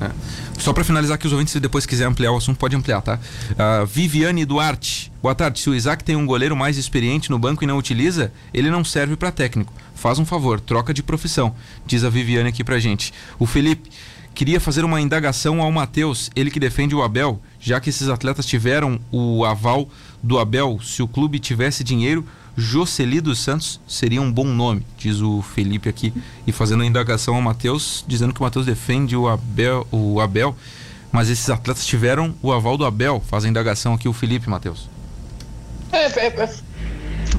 [0.00, 0.10] É.
[0.58, 3.18] Só para finalizar aqui, os ouvintes, se depois quiser ampliar o assunto, pode ampliar, tá?
[3.50, 5.12] Uh, Viviane Duarte.
[5.20, 5.60] Boa tarde.
[5.60, 8.84] Se o Isaac tem um goleiro mais experiente no banco e não utiliza, ele não
[8.84, 9.72] serve para técnico.
[9.94, 11.54] Faz um favor, troca de profissão,
[11.86, 13.12] diz a Viviane aqui pra gente.
[13.38, 13.90] O Felipe
[14.34, 18.44] queria fazer uma indagação ao Matheus, ele que defende o Abel, já que esses atletas
[18.44, 19.88] tiveram o aval
[20.22, 22.26] do Abel, se o clube tivesse dinheiro,
[22.56, 26.12] Jocely dos Santos seria um bom nome, diz o Felipe aqui.
[26.46, 30.56] E fazendo a indagação ao Matheus, dizendo que o Matheus defende o Abel, o Abel,
[31.10, 33.20] mas esses atletas tiveram o aval do Abel.
[33.20, 34.88] Faz a indagação aqui o Felipe, Matheus.
[35.92, 36.54] É, é, é,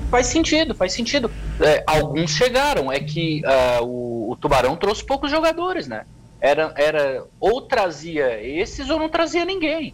[0.09, 1.31] faz sentido, faz sentido.
[1.59, 6.05] É, alguns chegaram, é que uh, o, o, Tubarão trouxe poucos jogadores, né?
[6.39, 9.93] Era, era ou trazia esses ou não trazia ninguém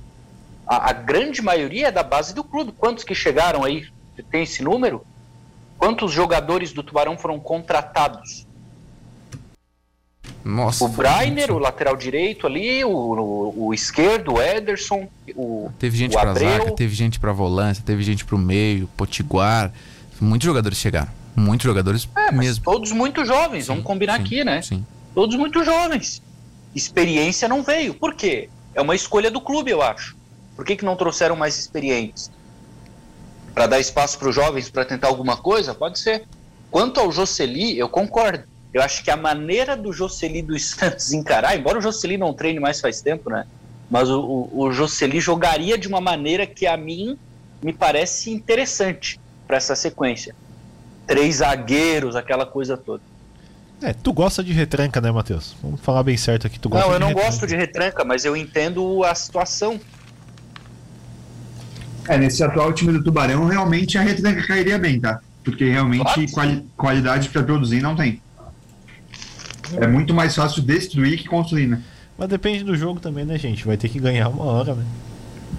[0.72, 2.72] a, a, grande maioria é da base do clube.
[2.72, 3.86] Quantos que chegaram aí?
[4.32, 5.06] Tem esse número?
[5.82, 8.46] Quantos jogadores do Tubarão foram contratados?
[10.46, 15.98] Nossa, o Brainer, o lateral direito ali, o, o, o esquerdo, o Ederson, o Teve
[15.98, 19.74] gente para zaga, teve gente para volância, teve gente para o meio, Potiguar.
[20.20, 21.10] Muitos jogadores chegaram.
[21.36, 22.64] Muitos jogadores é, mesmo.
[22.64, 24.62] Todos muito jovens, sim, vamos combinar sim, aqui, né?
[24.62, 24.86] Sim.
[25.16, 26.22] Todos muito jovens.
[26.76, 27.96] Experiência não veio.
[27.96, 28.50] Por quê?
[28.76, 30.16] É uma escolha do clube, eu acho.
[30.56, 32.30] Por que, que não trouxeram mais experientes?
[33.54, 35.74] Para dar espaço para os jovens para tentar alguma coisa?
[35.74, 36.26] Pode ser.
[36.70, 38.46] Quanto ao Jocely, eu concordo.
[38.74, 42.60] Eu acho que a maneira do Jocely dos Santos encarar, embora o Jocely não treine
[42.60, 43.46] mais faz tempo, né?
[43.90, 47.18] Mas o, o, o Jocely jogaria de uma maneira que a mim
[47.62, 50.34] me parece interessante para essa sequência.
[51.06, 53.04] Três zagueiros, aquela coisa toda.
[53.82, 55.56] É, tu gosta de retranca, né, Matheus?
[55.62, 56.60] Vamos falar bem certo aqui.
[56.60, 57.28] Tu gosta não, eu não retranca.
[57.28, 59.80] gosto de retranca, mas eu entendo a situação.
[62.08, 65.20] É, nesse atual time do Tubarão, realmente a retranca cairia bem, tá?
[65.44, 68.22] Porque realmente quali qualidade para produzir não tem.
[69.78, 71.82] É muito mais fácil destruir que construir, né?
[72.18, 73.66] Mas depende do jogo também, né, gente?
[73.66, 74.86] Vai ter que ganhar uma hora, né?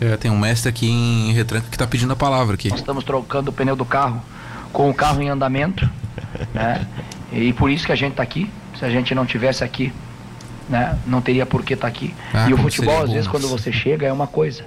[0.01, 2.69] É, tem um mestre aqui em retranca que tá pedindo a palavra aqui.
[2.69, 4.23] Nós estamos trocando o pneu do carro
[4.73, 5.89] com o carro em andamento,
[6.55, 6.87] né?
[7.33, 8.51] E por isso que a gente tá aqui.
[8.79, 9.93] Se a gente não tivesse aqui,
[10.69, 12.15] né, não teria por que estar tá aqui.
[12.33, 14.65] Ah, e o futebol, às vezes, quando você chega, é uma coisa.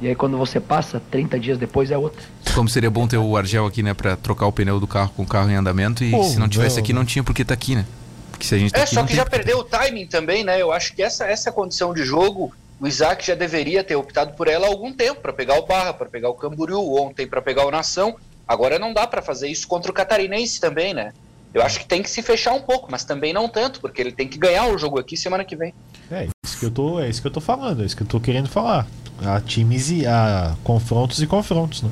[0.00, 2.22] E aí quando você passa, 30 dias depois é outra.
[2.54, 5.22] Como seria bom ter o Argel aqui, né, para trocar o pneu do carro com
[5.22, 6.82] o carro em andamento e Pô, se não tivesse não.
[6.82, 7.86] aqui não tinha por que estar tá aqui, né?
[8.30, 10.60] Porque se a gente tá é, aqui, só que já perdeu o timing também, né?
[10.60, 14.48] Eu acho que essa essa condição de jogo, o Isaac já deveria ter optado por
[14.48, 17.66] ela há algum tempo para pegar o Barra, para pegar o Camboriú, ontem para pegar
[17.66, 18.16] o Nação.
[18.46, 21.12] Agora não dá para fazer isso contra o Catarinense também, né?
[21.56, 24.12] Eu acho que tem que se fechar um pouco, mas também não tanto, porque ele
[24.12, 25.72] tem que ganhar o jogo aqui semana que vem.
[26.10, 28.06] É isso que eu tô, é isso que eu tô falando, é isso que eu
[28.06, 28.86] tô querendo falar.
[29.24, 31.90] A times e a confrontos e confrontos, né?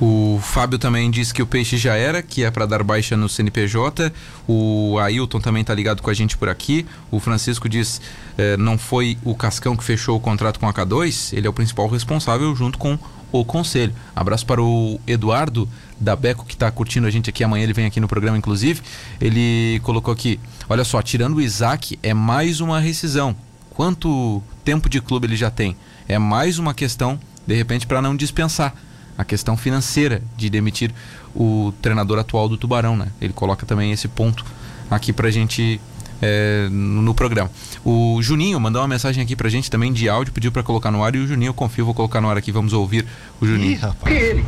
[0.00, 3.28] O Fábio também disse que o Peixe já era, que é para dar baixa no
[3.28, 4.12] CNPJ.
[4.48, 6.84] O Ailton também está ligado com a gente por aqui.
[7.08, 8.00] O Francisco diz
[8.36, 11.52] eh, não foi o Cascão que fechou o contrato com a K2, ele é o
[11.52, 12.98] principal responsável junto com
[13.30, 13.94] o conselho.
[14.14, 15.68] Abraço para o Eduardo
[15.98, 17.42] da Beco que está curtindo a gente aqui.
[17.42, 18.82] Amanhã ele vem aqui no programa, inclusive.
[19.20, 20.38] Ele colocou aqui:
[20.68, 23.34] olha só, tirando o Isaac, é mais uma rescisão.
[23.70, 25.76] Quanto tempo de clube ele já tem?
[26.08, 28.74] É mais uma questão, de repente, para não dispensar
[29.18, 30.92] a questão financeira de demitir
[31.34, 33.08] o treinador atual do Tubarão, né?
[33.20, 34.44] Ele coloca também esse ponto
[34.90, 35.80] aqui pra gente
[36.20, 37.50] é, no programa.
[37.84, 41.02] O Juninho mandou uma mensagem aqui pra gente também de áudio, pediu para colocar no
[41.02, 43.06] ar e o Juninho, eu confio, vou colocar no ar aqui, vamos ouvir
[43.40, 43.72] o Juninho.
[43.72, 44.14] Ih, rapaz.
[44.14, 44.44] ele?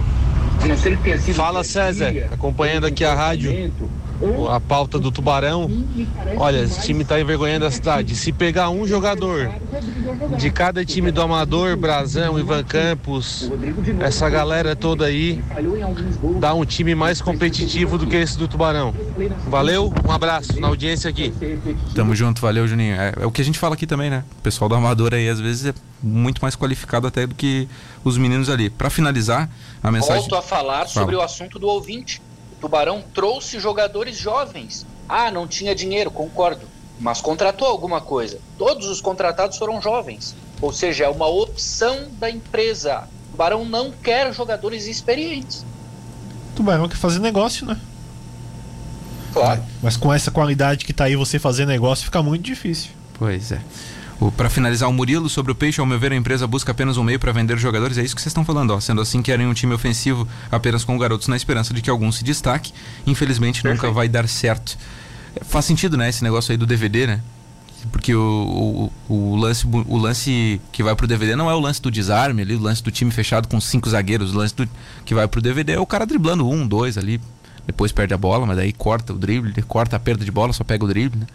[1.35, 3.53] Fala César, acompanhando aqui a rádio
[4.51, 5.71] a pauta do Tubarão.
[6.37, 8.17] Olha, esse time está envergonhando a cidade.
[8.17, 9.51] Se pegar um jogador
[10.37, 13.51] de cada time do Amador, Brasão, Ivan Campos,
[14.01, 15.43] essa galera toda aí,
[16.41, 18.95] dá um time mais competitivo do que esse do Tubarão.
[19.47, 21.33] Valeu, um abraço na audiência aqui.
[21.95, 22.95] Tamo junto, valeu, Juninho.
[22.95, 24.25] É, é o que a gente fala aqui também, né?
[24.39, 27.69] O pessoal do Amador aí às vezes é muito mais qualificado até do que
[28.05, 28.71] os meninos ali.
[28.71, 29.49] Para finalizar,
[29.83, 30.21] a mensagem.
[30.21, 30.89] Volto a falar Fala.
[30.89, 32.21] sobre o assunto do ouvinte.
[32.61, 34.87] Tubarão trouxe jogadores jovens.
[35.09, 36.67] Ah, não tinha dinheiro, concordo.
[37.01, 38.41] Mas contratou alguma coisa.
[38.57, 40.35] Todos os contratados foram jovens.
[40.61, 43.09] Ou seja, é uma opção da empresa.
[43.31, 45.65] Tubarão não quer jogadores experientes.
[46.57, 47.81] Tubarão quer fazer negócio, né?
[49.33, 49.63] Claro.
[49.81, 52.91] Mas com essa qualidade que tá aí, você fazer negócio fica muito difícil.
[53.15, 53.61] Pois é.
[54.37, 57.05] Para finalizar, o Murilo sobre o Peixe, ao meu ver, a empresa busca apenas um
[57.05, 57.99] meio para vender jogadores.
[57.99, 58.81] É isso que vocês estão falando, ó.
[58.81, 62.25] Sendo assim, querem um time ofensivo apenas com garotos na esperança de que algum se
[62.25, 62.73] destaque.
[63.07, 63.83] Infelizmente, Perfeito.
[63.83, 64.77] nunca vai dar certo.
[65.43, 66.09] Faz sentido, né?
[66.09, 67.21] Esse negócio aí do DVD, né?
[67.93, 71.81] Porque o, o, o, lance, o lance que vai pro DVD não é o lance
[71.81, 74.35] do desarme ali, o lance do time fechado com cinco zagueiros.
[74.35, 74.69] O lance do,
[75.05, 77.21] que vai pro DVD é o cara driblando um, dois ali,
[77.65, 80.65] depois perde a bola, mas daí corta o drible, corta a perda de bola, só
[80.65, 81.27] pega o drible, né?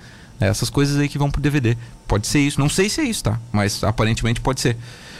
[0.43, 1.77] É essas coisas aí que vão pro DVD.
[2.07, 2.59] Pode ser isso.
[2.59, 3.39] Não sei se é isso, tá?
[3.51, 4.77] Mas aparentemente pode ser.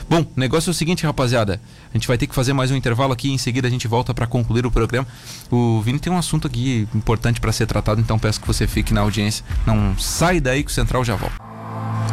[0.09, 1.61] Bom, o negócio é o seguinte, rapaziada.
[1.93, 3.31] A gente vai ter que fazer mais um intervalo aqui.
[3.31, 5.07] Em seguida a gente volta para concluir o programa.
[5.49, 8.93] O Vini tem um assunto aqui importante para ser tratado, então peço que você fique
[8.93, 9.45] na audiência.
[9.65, 11.35] Não sai daí que o Central já volta.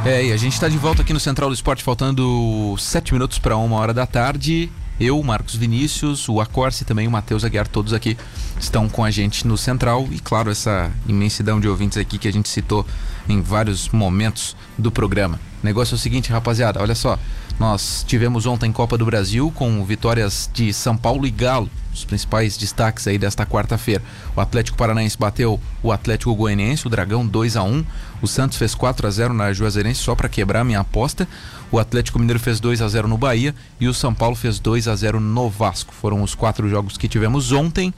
[0.05, 3.39] É, e a gente está de volta aqui no Central do Esporte, faltando sete minutos
[3.39, 4.71] para uma hora da tarde.
[5.01, 8.19] Eu, Marcos Vinícius, o Acorce e também o Matheus Aguiar, todos aqui
[8.61, 10.07] estão com a gente no Central.
[10.11, 12.87] E claro, essa imensidão de ouvintes aqui que a gente citou
[13.27, 15.41] em vários momentos do programa.
[15.63, 17.19] O negócio é o seguinte, rapaziada, olha só.
[17.61, 22.57] Nós tivemos ontem Copa do Brasil com vitórias de São Paulo e Galo, os principais
[22.57, 24.03] destaques aí desta quarta-feira.
[24.35, 27.85] O Atlético Paranaense bateu o Atlético Goianiense, o Dragão 2 a 1.
[28.23, 31.29] O Santos fez 4 a 0 na Juazeirense só para quebrar minha aposta.
[31.71, 34.89] O Atlético Mineiro fez 2 a 0 no Bahia e o São Paulo fez 2
[34.89, 35.93] a 0 no Vasco.
[35.93, 37.93] Foram os quatro jogos que tivemos ontem.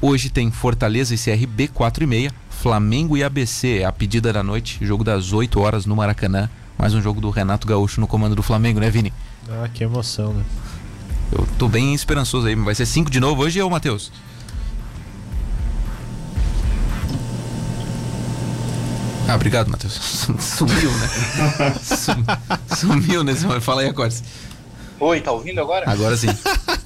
[0.00, 4.42] Hoje tem Fortaleza e CRB 4 e meia, Flamengo e ABC, é a pedida da
[4.42, 6.48] noite, jogo das 8 horas no Maracanã.
[6.84, 9.10] Mais um jogo do Renato Gaúcho no comando do Flamengo, né, Vini?
[9.48, 10.44] Ah, que emoção, né?
[11.32, 12.54] Eu tô bem esperançoso aí.
[12.54, 14.12] Vai ser 5 de novo hoje ou, Matheus?
[19.26, 19.94] Ah, obrigado, Matheus.
[20.38, 21.08] Sumiu, né?
[22.76, 23.62] Sumiu nesse momento.
[23.62, 24.22] Fala aí, Acordes.
[25.00, 25.90] Oi, tá ouvindo agora?
[25.90, 26.28] Agora sim.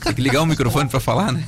[0.05, 1.45] Tem que ligar o microfone pra falar, né?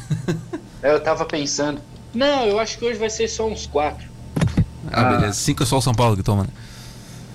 [0.83, 1.81] É, eu tava pensando.
[2.13, 4.09] Não, eu acho que hoje vai ser só uns quatro.
[4.91, 5.05] Ah, ah.
[5.05, 5.35] beleza.
[5.35, 6.51] Cinco é só o São Paulo que toma, né?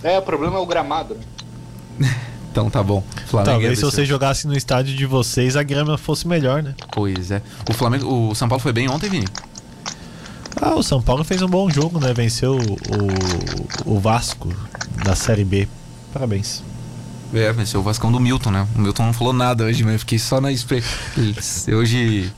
[0.05, 1.17] É, o problema é o gramado.
[2.55, 3.03] Então tá bom.
[3.27, 6.73] Flamengo Talvez se você jogasse no estádio de vocês, a grama fosse melhor, né?
[6.89, 7.41] Pois é.
[7.69, 9.27] O Flamengo, o São Paulo foi bem ontem, Vini?
[10.61, 12.13] Ah, o São Paulo fez um bom jogo, né?
[12.13, 14.55] Venceu o, o Vasco
[15.03, 15.67] da Série B.
[16.13, 16.63] Parabéns.
[17.33, 18.65] É, venceu o Vascão do Milton, né?
[18.73, 20.47] O Milton não falou nada hoje, mas eu fiquei só na
[21.77, 22.31] Hoje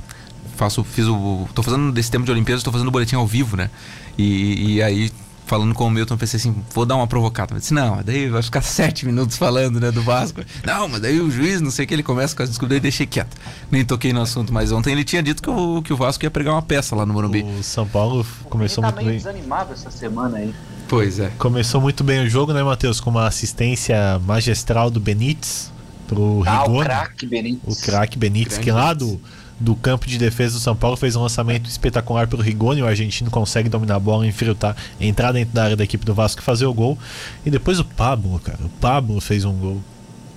[0.56, 1.48] faço, fiz o.
[1.54, 3.70] tô fazendo desse tempo de Olimpíadas, tô fazendo o boletim ao vivo, né?
[4.18, 5.12] E, e aí
[5.48, 7.56] falando com o Milton, eu pensei assim, vou dar uma provocada.
[7.56, 10.42] Eu disse, não, daí vai ficar sete minutos falando, né, do Vasco.
[10.64, 12.82] Não, mas daí o juiz, não sei o que, ele começa com as descobertas e
[12.82, 13.36] deixei quieto.
[13.72, 16.30] Nem toquei no assunto, mas ontem ele tinha dito que o, que o Vasco ia
[16.30, 17.44] pregar uma peça lá no Morumbi.
[17.44, 19.18] O São Paulo começou tá muito meio bem.
[19.18, 20.54] desanimado essa semana aí.
[20.88, 21.32] Pois é.
[21.38, 23.00] Começou muito bem o jogo, né, Matheus?
[23.00, 25.72] Com uma assistência magistral do Benítez
[26.08, 26.80] pro ah, Rigoni.
[26.80, 27.78] o craque Benítez.
[27.78, 29.20] O craque Benítez, que lá do
[29.60, 32.82] do campo de defesa do São Paulo fez um lançamento espetacular pelo Rigoni.
[32.82, 36.42] O argentino consegue dominar a bola, infiltrar, entrar dentro da área da equipe do Vasco
[36.42, 36.98] e fazer o gol.
[37.46, 38.60] E depois o Pablo, cara.
[38.64, 39.82] O Pablo fez um gol.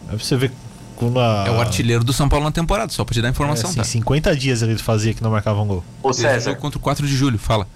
[0.08, 0.50] Aí você vê
[0.96, 1.44] como a...
[1.46, 3.68] É o artilheiro do São Paulo na temporada, só pra te dar informação.
[3.68, 3.84] É, assim, tá?
[3.84, 5.84] 50 dias ele fazia que não marcava um gol.
[6.02, 6.54] Ô César.
[6.56, 7.66] contra o 4 de julho, fala.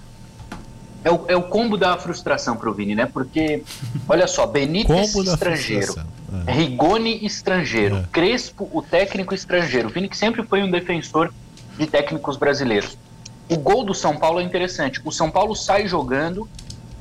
[1.05, 3.05] É o, é o combo da frustração pro Vini, né?
[3.05, 3.63] Porque,
[4.09, 5.95] olha só, Benítez estrangeiro,
[6.47, 6.53] é.
[6.53, 8.05] Rigoni estrangeiro, é.
[8.11, 9.89] Crespo, o técnico estrangeiro.
[9.89, 11.33] O Vini que sempre foi um defensor
[11.77, 12.97] de técnicos brasileiros.
[13.51, 15.03] O gol do São Paulo é interessante.
[15.05, 16.49] O São Paulo sai jogando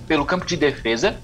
[0.05, 1.15] pelo campo de defesa,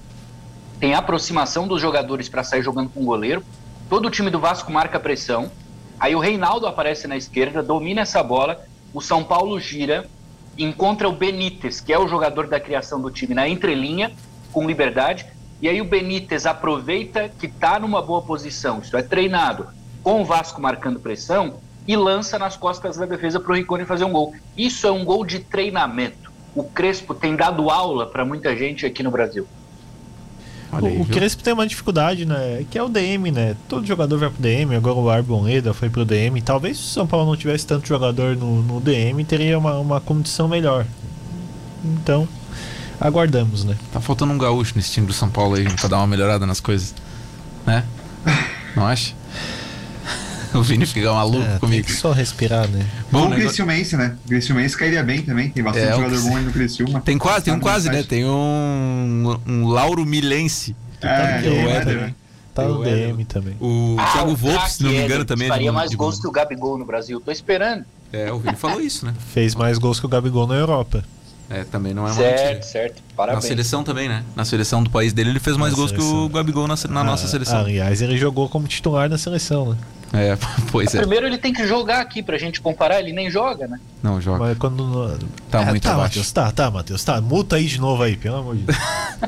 [0.78, 3.44] tem aproximação dos jogadores para sair jogando com o goleiro.
[3.90, 5.50] Todo o time do Vasco marca pressão.
[5.98, 8.64] Aí o Reinaldo aparece na esquerda, domina essa bola.
[8.94, 10.08] O São Paulo gira
[10.56, 14.12] encontra o Benítez, que é o jogador da criação do time, na entrelinha,
[14.52, 15.26] com liberdade.
[15.60, 19.68] E aí o Benítez aproveita que está numa boa posição, isso é treinado,
[20.02, 24.04] com o Vasco marcando pressão, e lança nas costas da defesa para o Ricone fazer
[24.04, 24.34] um gol.
[24.56, 26.30] Isso é um gol de treinamento.
[26.54, 29.46] O Crespo tem dado aula para muita gente aqui no Brasil.
[30.72, 32.64] Aí, o, Crespo tem uma dificuldade, né?
[32.70, 33.56] Que é o DM, né?
[33.68, 36.40] Todo jogador vai pro DM, agora o Arboneda foi pro DM.
[36.40, 40.00] Talvez se o São Paulo não tivesse tanto jogador no, no DM, teria uma, uma
[40.00, 40.86] condição melhor.
[41.84, 42.28] Então,
[43.00, 43.76] aguardamos, né?
[43.92, 46.60] Tá faltando um gaúcho nesse time do São Paulo aí pra dar uma melhorada nas
[46.60, 46.94] coisas.
[47.66, 47.84] Né?
[48.76, 49.14] Não acha?
[50.58, 51.86] o Vini fica maluco é, comigo.
[51.86, 52.84] Tem que só respirar, né?
[53.10, 54.16] Bom, o Criciumense, né?
[54.24, 55.50] O Criciumense cairia bem também.
[55.50, 57.00] Tem bastante é, jogador bom aí no Criciúma.
[57.00, 58.02] Tem quase, tem um quase, né?
[58.02, 60.74] Tem um, um Lauro Milense.
[61.00, 62.14] É, tá no DM, é, também.
[62.54, 63.56] Tá no DM também.
[63.60, 65.46] O ah, Thiago Volpe, se não me engano, também.
[65.46, 67.20] É faria mais gols que o Gabigol no Brasil.
[67.20, 67.84] Tô esperando.
[68.12, 69.14] É, o Vini falou isso, né?
[69.32, 71.04] Fez mais gols que o Gabigol na Europa.
[71.48, 72.62] É, também não é uma Certo, mentira.
[72.62, 73.02] certo.
[73.16, 73.42] Parabéns.
[73.42, 74.24] Na seleção também, né?
[74.36, 76.10] Na seleção do país dele, ele fez mais na gols seleção.
[76.10, 77.58] que o Gabigol na, na ah, nossa seleção.
[77.58, 79.76] Aliás, ele jogou como titular na seleção, né?
[80.12, 80.36] É,
[80.70, 80.98] pois é.
[80.98, 83.78] Primeiro ele tem que jogar aqui pra gente comparar, ele nem joga, né?
[84.02, 84.38] Não joga.
[84.40, 85.18] Mas quando.
[85.50, 86.18] Tá é, muito tá, abaixo.
[86.18, 87.20] Matheus, tá, tá, Matheus, tá.
[87.20, 88.78] Multa aí de novo aí, pelo amor de Deus.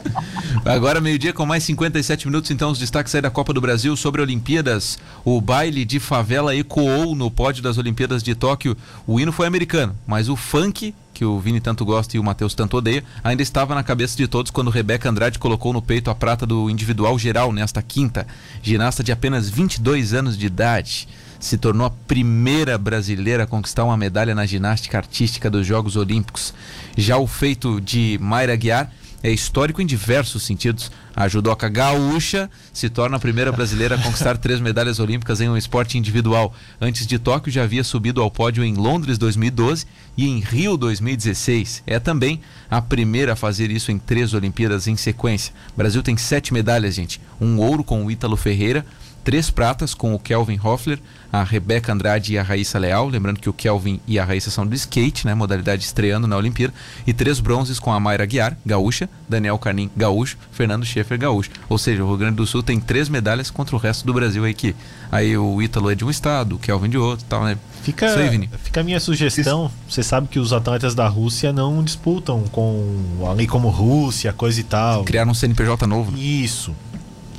[0.65, 4.23] Agora, meio-dia, com mais 57 minutos, então, os destaques aí da Copa do Brasil sobre
[4.23, 4.99] Olimpíadas.
[5.25, 8.77] O baile de favela ecoou no pódio das Olimpíadas de Tóquio.
[9.07, 12.55] O hino foi americano, mas o funk, que o Vini tanto gosta e o Matheus
[12.55, 16.15] tanto odeia, ainda estava na cabeça de todos quando Rebeca Andrade colocou no peito a
[16.15, 18.27] prata do individual geral nesta quinta.
[18.63, 21.09] Ginasta de apenas 22 anos de idade.
[21.39, 26.55] Se tornou a primeira brasileira a conquistar uma medalha na ginástica artística dos Jogos Olímpicos.
[26.97, 28.91] Já o feito de Mayra Guiar
[29.23, 30.91] é histórico em diversos sentidos.
[31.15, 35.57] A judoca gaúcha se torna a primeira brasileira a conquistar três medalhas olímpicas em um
[35.57, 36.55] esporte individual.
[36.81, 41.83] Antes de Tóquio, já havia subido ao pódio em Londres 2012 e em Rio 2016.
[41.87, 45.55] É também a primeira a fazer isso em três Olimpíadas em sequência.
[45.75, 47.21] O Brasil tem sete medalhas, gente.
[47.41, 48.85] Um ouro com o Ítalo Ferreira,
[49.25, 50.99] três pratas com o Kelvin Hoffler,
[51.33, 54.67] a Rebeca Andrade e a Raíssa Leal, lembrando que o Kelvin e a Raíssa são
[54.67, 56.75] do skate, né, modalidade estreando na Olimpíada,
[57.07, 61.51] e três bronzes com a Mayra Guiar, gaúcha, Daniel Carnim, gaúcho, Fernando Schaefer, gaúcho.
[61.69, 64.45] Ou seja, o Rio Grande do Sul tem três medalhas contra o resto do Brasil
[64.45, 64.75] aí que
[65.11, 67.57] aí o Ítalo é de um estado, o Kelvin de outro, tal, né?
[67.83, 68.49] Fica, aí, Vini.
[68.63, 69.71] fica a minha sugestão.
[69.89, 74.65] Você sabe que os atletas da Rússia não disputam com ali como Rússia, coisa e
[74.65, 75.05] tal.
[75.05, 76.13] Criaram um CNPJ novo.
[76.13, 76.19] né?
[76.19, 76.75] Isso.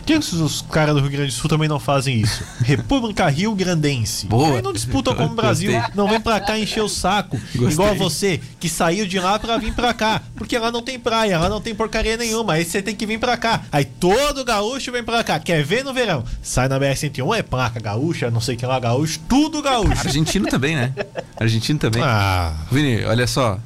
[0.03, 2.43] Por que os, caras do Rio Grande do Sul também não fazem isso?
[2.61, 4.25] República Rio Grandense.
[4.27, 4.57] Boa.
[4.57, 5.71] Aí não disputam como o Brasil.
[5.95, 7.39] Não vem pra cá encher o saco.
[7.55, 7.71] Gostei.
[7.71, 10.21] Igual você, que saiu de lá pra vir pra cá.
[10.35, 12.53] Porque lá não tem praia, lá não tem porcaria nenhuma.
[12.53, 13.61] Aí você tem que vir pra cá.
[13.71, 15.39] Aí todo gaúcho vem pra cá.
[15.39, 16.25] Quer ver no verão?
[16.41, 19.21] Sai na BR-101, é placa gaúcha, não sei o que lá, gaúcho.
[19.29, 20.05] Tudo gaúcho.
[20.05, 20.93] Argentino também, né?
[21.39, 22.03] Argentino também.
[22.03, 23.57] Ah, Vini, olha só.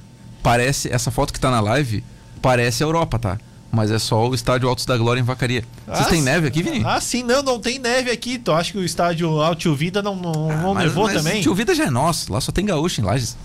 [0.43, 0.93] Parece.
[0.93, 2.03] Essa foto que tá na live
[2.43, 3.39] parece a Europa, tá?
[3.71, 5.63] Mas é só o estádio Altos da Glória em Vacaria.
[5.85, 6.83] Vocês Ah, têm neve aqui, Vini?
[6.85, 8.37] Ah, sim, não, não tem neve aqui.
[8.37, 11.41] Tu acha que o estádio Alto Vida não, não, não mas, nevou mas também?
[11.41, 12.31] Tio Vida já é nosso.
[12.31, 13.35] Lá só tem gaúcho em Lages.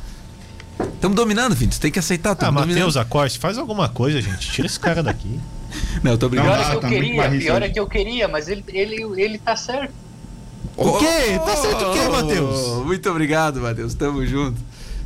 [0.95, 1.73] Estamos dominando, Vini.
[1.73, 2.37] Você tem que aceitar.
[2.41, 2.97] Ah, Matheus.
[2.97, 4.51] Acorte, faz alguma coisa, gente.
[4.53, 5.41] Tira esse cara daqui.
[6.03, 6.53] Não, eu tô brincando.
[6.53, 8.65] Pior Ah, é que eu tá muito queria, pior é que eu queria, mas ele,
[8.69, 9.93] ele, ele tá certo.
[10.77, 11.39] O quê?
[11.45, 12.85] Tá certo o quê, Matheus?
[12.87, 13.95] Muito obrigado, Matheus.
[13.95, 14.61] Tamo junto.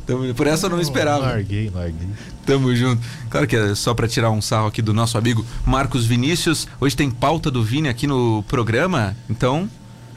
[0.07, 1.19] Tamo- Por essa eu não esperava.
[1.25, 2.07] Larguei, larguei.
[2.45, 3.01] Tamo junto.
[3.29, 6.65] Claro que é só pra tirar um sarro aqui do nosso amigo Marcos Vinícius.
[6.79, 9.15] Hoje tem pauta do Vini aqui no programa.
[9.29, 9.69] Então,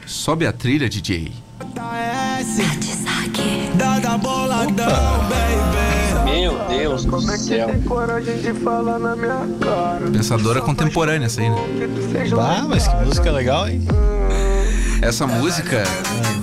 [0.07, 1.31] sobe a trilha, DJ.
[6.25, 7.67] Meu Deus do céu.
[10.11, 11.55] Pensadora contemporânea essa aí, né?
[12.39, 13.85] Ah, mas que música legal, hein?
[15.01, 15.83] Essa música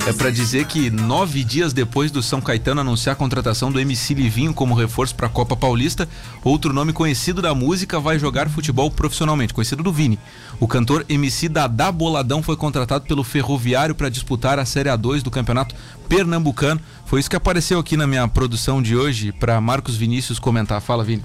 [0.05, 4.15] é pra dizer que nove dias depois do São Caetano anunciar a contratação do MC
[4.15, 6.09] Livinho como reforço pra Copa Paulista,
[6.43, 10.19] outro nome conhecido da música vai jogar futebol profissionalmente, conhecido do Vini.
[10.59, 15.31] O cantor MC Dadá Boladão foi contratado pelo Ferroviário pra disputar a Série A2 do
[15.31, 15.77] Campeonato
[16.09, 16.81] Pernambucano.
[17.07, 20.81] Foi isso que apareceu aqui na minha produção de hoje pra Marcos Vinícius comentar.
[20.81, 21.23] Fala, Vini.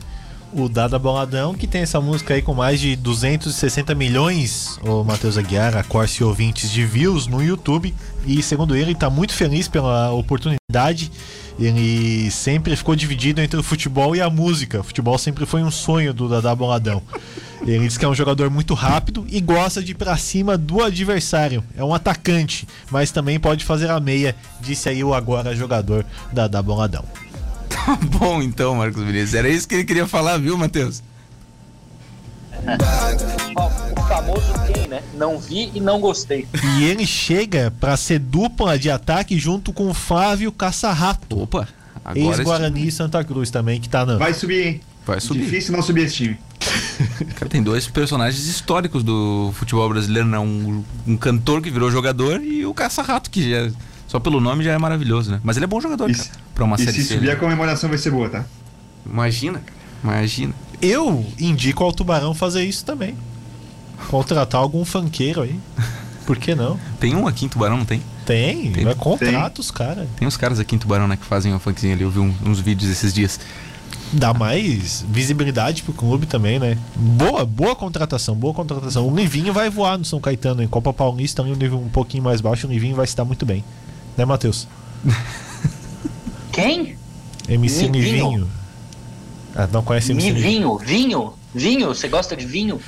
[0.55, 5.35] O Dada Boladão, que tem essa música aí com mais de 260 milhões, o Matheus
[5.35, 7.93] Aguiar, a Corse ouvintes de views no YouTube.
[8.27, 11.11] E segundo ele, tá muito feliz pela oportunidade.
[11.59, 14.81] Ele sempre ficou dividido entre o futebol e a música.
[14.81, 17.01] O futebol sempre foi um sonho do Dada Boladão.
[17.65, 20.83] Ele diz que é um jogador muito rápido e gosta de ir pra cima do
[20.83, 21.63] adversário.
[21.75, 26.61] É um atacante, mas também pode fazer a meia, disse aí o agora jogador Dada
[26.61, 27.05] Boladão.
[27.73, 29.33] Tá bom então, Marcos Vinícius.
[29.33, 31.01] Era isso que ele queria falar, viu, Matheus?
[33.95, 35.01] O famoso quem, né?
[35.13, 36.47] Não vi e não gostei.
[36.77, 41.67] E ele chega pra ser dupla de ataque junto com o Flávio Caçarrato, Opa,
[42.15, 44.17] ex-Guarani e Santa Cruz também, que tá na.
[44.17, 44.81] Vai subir, hein?
[45.05, 45.43] vai subir.
[45.43, 46.39] Difícil não subir esse time.
[47.35, 50.39] Cara, tem dois personagens históricos do futebol brasileiro, né?
[50.39, 53.71] Um, um cantor que virou jogador e o Caça-Rato, que já,
[54.13, 55.39] só pelo nome já é maravilhoso, né?
[55.43, 57.13] Mas ele é bom jogador, E cara, pra uma e série se C.
[57.15, 57.33] subir né?
[57.33, 58.45] a comemoração vai ser boa, tá?
[59.03, 60.53] Imagina, cara, imagina.
[60.79, 63.15] Eu indico ao Tubarão fazer isso também.
[64.09, 65.59] Contratar algum funkeiro aí.
[66.27, 66.79] Por que não?
[67.01, 68.03] Tem um aqui em Tubarão, não tem?
[68.23, 68.83] Tem, Tem.
[68.85, 70.07] vai contrata os caras.
[70.15, 72.03] Tem uns caras aqui em Tubarão, né, que fazem um funkzinho ali.
[72.03, 73.39] Eu vi um- uns vídeos esses dias.
[74.13, 76.77] Dá mais visibilidade pro clube também, né?
[76.95, 79.07] Boa, boa contratação, boa contratação.
[79.09, 82.39] O Livinho vai voar no São Caetano, em Copa Paulista, um nível um pouquinho mais
[82.39, 83.63] baixo, o Livinho vai se dar muito bem.
[84.17, 84.67] Né, Matheus?
[86.51, 86.97] Quem?
[87.47, 88.29] MC Livinho?
[88.31, 88.49] Livinho.
[89.55, 90.77] Ah, não conhece MC Mi Livinho?
[90.77, 91.87] vinho, vinho, vinho.
[91.89, 92.79] Você gosta de vinho?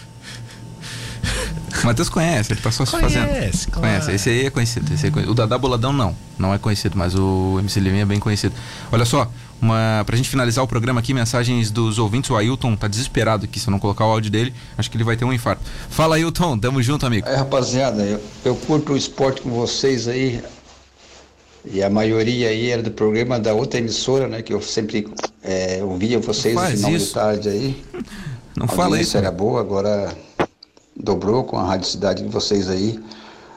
[1.83, 3.27] Matheus conhece, ele tá só se fazendo.
[3.27, 3.87] Conhece, claro.
[3.87, 5.31] Conhece, esse aí é conhecido, esse aí é conhecido.
[5.31, 8.55] O Dadá Boladão não, não é conhecido, mas o MC Livinho é bem conhecido.
[8.91, 9.29] Olha só,
[9.61, 12.29] Uma, pra gente finalizar o programa aqui, mensagens dos ouvintes.
[12.31, 15.03] O Ailton tá desesperado aqui, se eu não colocar o áudio dele, acho que ele
[15.03, 15.61] vai ter um infarto.
[15.89, 17.27] Fala, Ailton, tamo junto, amigo.
[17.27, 20.41] É, rapaziada, eu, eu curto o esporte com vocês aí.
[21.71, 24.41] E a maioria aí era do programa da outra emissora, né?
[24.41, 25.07] Que eu sempre
[25.43, 27.07] é, ouvia vocês no final isso.
[27.07, 27.83] de tarde aí.
[28.55, 29.17] Não a fala isso.
[29.17, 30.15] era boa, agora
[30.95, 32.99] dobrou com a Rádio Cidade de vocês aí.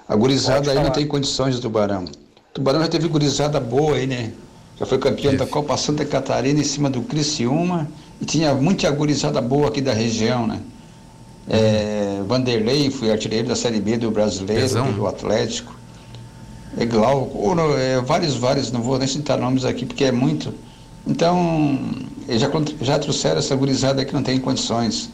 [0.09, 2.05] A gurizada aí não tem condições do Tubarão.
[2.05, 4.33] O Tubarão já teve gurizada boa aí, né?
[4.77, 7.89] Já foi campeão da Copa Santa Catarina em cima do Criciúma
[8.21, 10.61] e tinha muita gurizada boa aqui da região, né?
[11.49, 15.78] É, Vanderlei foi artilheiro da Série B do Brasileiro, do Atlético.
[16.77, 20.55] É Glauco, é, vários, vários, não vou nem citar nomes aqui porque é muito.
[21.07, 21.79] Então,
[22.29, 22.51] já,
[22.83, 25.11] já trouxeram essa gurizada que não tem condições.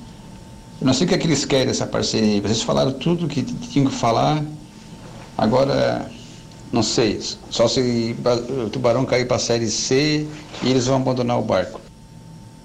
[0.80, 2.40] Eu não sei o que, é que eles querem essa parceria.
[2.42, 4.42] Vocês falaram tudo que tinham que falar.
[5.38, 6.10] Agora,
[6.72, 8.16] não sei, só se
[8.66, 10.26] o Tubarão cair para a Série C
[10.62, 11.80] e eles vão abandonar o barco.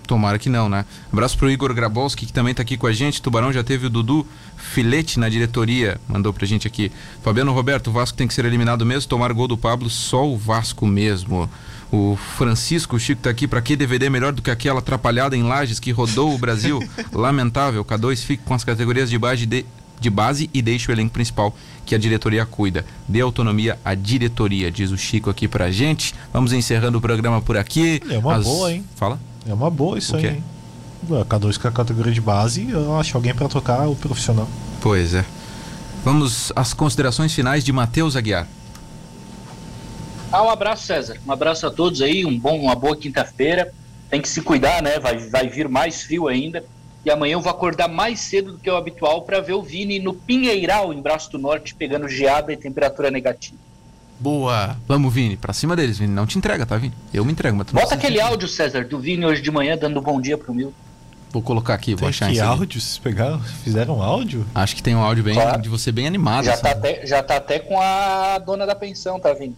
[0.09, 0.85] Tomara que não, né?
[1.13, 3.21] Abraço pro Igor Grabowski, que também tá aqui com a gente.
[3.21, 4.25] Tubarão já teve o Dudu
[4.57, 6.91] Filete na diretoria, mandou pra gente aqui.
[7.21, 9.07] Fabiano Roberto, o Vasco tem que ser eliminado mesmo.
[9.07, 11.47] Tomar gol do Pablo, só o Vasco mesmo.
[11.91, 13.47] O Francisco o Chico tá aqui.
[13.47, 16.79] Pra que DVD melhor do que aquela atrapalhada em Lages que rodou o Brasil?
[17.13, 17.85] Lamentável.
[17.85, 19.63] K2 fique com as categorias de base, de,
[19.99, 21.55] de base e deixe o elenco principal
[21.85, 22.83] que a diretoria cuida.
[23.07, 26.15] Dê autonomia à diretoria, diz o Chico aqui pra gente.
[26.33, 28.01] Vamos encerrando o programa por aqui.
[28.09, 28.43] É uma As...
[28.43, 28.83] boa, hein?
[28.95, 29.28] Fala.
[29.47, 30.43] É uma boa isso aí, hein?
[31.07, 34.47] K2 com a categoria de base, eu acho alguém para tocar o profissional.
[34.81, 35.25] Pois é.
[36.03, 38.47] Vamos às considerações finais de Matheus Aguiar.
[40.31, 41.17] Ah, um abraço, César.
[41.25, 43.73] Um abraço a todos aí, um bom, uma boa quinta-feira.
[44.09, 44.99] Tem que se cuidar, né?
[44.99, 46.63] Vai, vai vir mais frio ainda.
[47.03, 49.99] E amanhã eu vou acordar mais cedo do que o habitual para ver o Vini
[49.99, 53.57] no Pinheiral, em Braço do Norte, pegando geada e temperatura negativa.
[54.19, 54.75] Boa!
[54.87, 56.13] Vamos, Vini, pra cima deles, Vini.
[56.13, 56.93] Não te entrega, tá, Vini?
[57.13, 60.01] Eu me entrego, mas tu Bota aquele áudio, César, do Vini hoje de manhã dando
[60.01, 60.73] bom dia pro Mil.
[61.31, 62.81] Vou colocar aqui, vou achar que áudio?
[62.81, 64.45] Vocês pegaram, fizeram um áudio?
[64.53, 65.61] Acho que tem um áudio bem claro.
[65.61, 66.45] de você bem animado.
[66.45, 69.55] Já tá, até, já tá até com a dona da pensão, tá, Vini?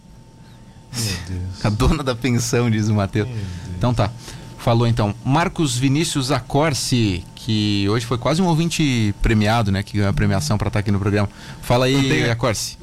[0.94, 1.64] Meu Deus.
[1.64, 3.28] A dona da pensão, diz o Matheus.
[3.76, 4.10] Então tá.
[4.58, 5.14] Falou então.
[5.24, 9.82] Marcos Vinícius Acorce, que hoje foi quase um ouvinte premiado, né?
[9.82, 11.28] Que ganhou a premiação para estar tá aqui no programa.
[11.62, 12.81] Fala aí, Acorce.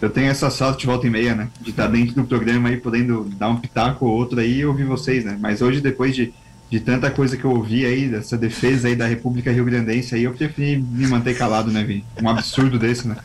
[0.00, 1.48] Eu tenho essa sorte de volta e meia, né?
[1.60, 4.84] De estar dentro do programa aí, podendo dar um pitaco ou outro aí e ouvir
[4.84, 5.36] vocês, né?
[5.40, 6.32] Mas hoje, depois de,
[6.70, 10.22] de tanta coisa que eu ouvi aí, dessa defesa aí da República Rio Grandense aí,
[10.22, 12.04] eu preferi me manter calado, né, Vini?
[12.22, 13.16] Um absurdo desse, né?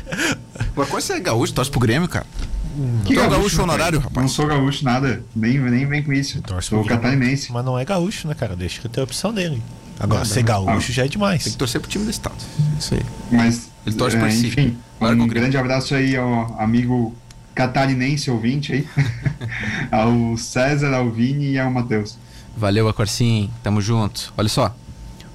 [0.74, 1.52] Mas qual é gaúcho?
[1.52, 2.26] Torce pro Grêmio, cara?
[3.04, 4.22] Que gaúcho, gaúcho honorário, rapaz.
[4.22, 6.40] Não sou gaúcho nada, nem, nem vem com isso.
[6.62, 7.52] Sou catarinense.
[7.52, 8.56] Mas não é gaúcho, né, cara?
[8.56, 9.60] Deixa que ter a opção dele.
[9.98, 10.94] Agora, ser gaúcho ah.
[10.94, 11.44] já é demais.
[11.44, 12.36] Tem que torcer pro time do estado.
[12.78, 13.02] Isso aí.
[13.30, 14.46] Mas, Ele torce é, por si.
[14.46, 17.14] Enfim, um grande abraço aí ao amigo
[17.54, 18.88] catarinense ouvinte aí.
[19.90, 22.18] ao César, ao Vini e ao Matheus.
[22.56, 23.50] Valeu, Acorcim.
[23.62, 24.32] Tamo junto.
[24.36, 24.74] Olha só,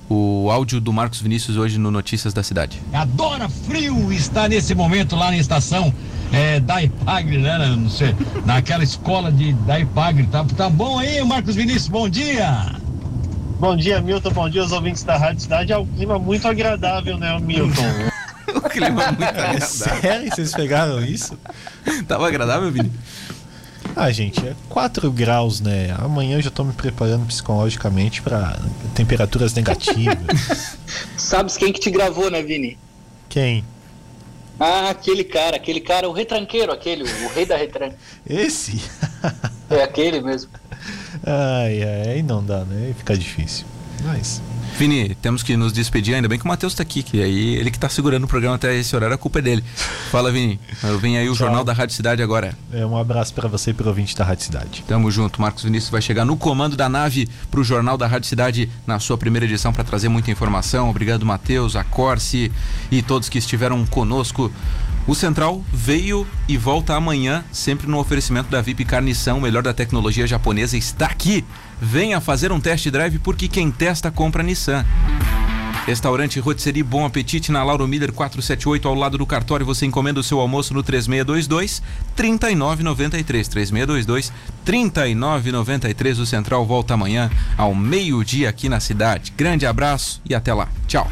[0.09, 2.81] o áudio do Marcos Vinícius hoje no Notícias da Cidade.
[2.93, 5.93] Adora frio está nesse momento lá na estação
[6.31, 7.75] é, da Ipagre, né?
[7.75, 10.27] Não sei, naquela escola de da Ipagre.
[10.27, 11.87] Tá, tá bom aí, Marcos Vinícius?
[11.87, 12.75] Bom dia!
[13.59, 14.31] Bom dia, Milton.
[14.31, 15.71] Bom dia aos ouvintes da Rádio Cidade.
[15.71, 17.83] É um clima muito agradável, né, Milton?
[18.57, 19.61] o clima muito agradável.
[19.61, 20.29] Sério?
[20.29, 21.37] Vocês pegaram isso?
[22.07, 22.91] Tava agradável, Vini?
[23.95, 25.95] Ah, gente, é 4 graus, né?
[25.99, 28.59] Amanhã eu já tô me preparando psicologicamente para
[28.93, 30.77] temperaturas negativas.
[31.15, 32.77] Sabes quem que te gravou, né, Vini?
[33.29, 33.63] Quem?
[34.59, 37.95] Ah, aquele cara, aquele cara, o retranqueiro, aquele, o rei da retranca.
[38.27, 38.81] Esse?
[39.69, 40.49] é aquele mesmo.
[41.25, 42.93] Ai, ai, não dá, né?
[42.97, 43.65] Fica difícil.
[44.03, 44.41] Mas.
[44.77, 47.71] Vini, temos que nos despedir, ainda bem que o Matheus está aqui, que aí ele
[47.71, 49.63] que está segurando o programa até esse horário, a culpa é dele.
[50.11, 50.59] Fala, Vini.
[50.99, 51.45] Vem aí o Tchau.
[51.45, 52.57] Jornal da Rádio Cidade agora.
[52.73, 54.83] É, um abraço para você e para o ouvinte da Rádio Cidade.
[54.85, 55.41] Tamo junto.
[55.41, 58.99] Marcos Vinícius vai chegar no comando da nave para o Jornal da Rádio Cidade na
[58.99, 60.89] sua primeira edição para trazer muita informação.
[60.89, 62.51] Obrigado, Matheus, a Corse
[62.91, 64.51] e todos que estiveram conosco.
[65.07, 70.25] O Central veio e volta amanhã, sempre no oferecimento da VIP Carnição, melhor da tecnologia
[70.25, 71.45] japonesa, está aqui.
[71.81, 74.85] Venha fazer um test drive porque quem testa compra Nissan.
[75.85, 79.65] Restaurante Rotisserie Bom Apetite na Lauro Miller 478 ao lado do cartório.
[79.65, 81.81] Você encomenda o seu almoço no 3622
[82.15, 83.47] 3993.
[83.47, 84.33] 3622
[84.65, 86.19] 3993.
[86.19, 89.31] O Central volta amanhã ao meio-dia aqui na cidade.
[89.37, 90.69] Grande abraço e até lá.
[90.87, 91.07] Tchau.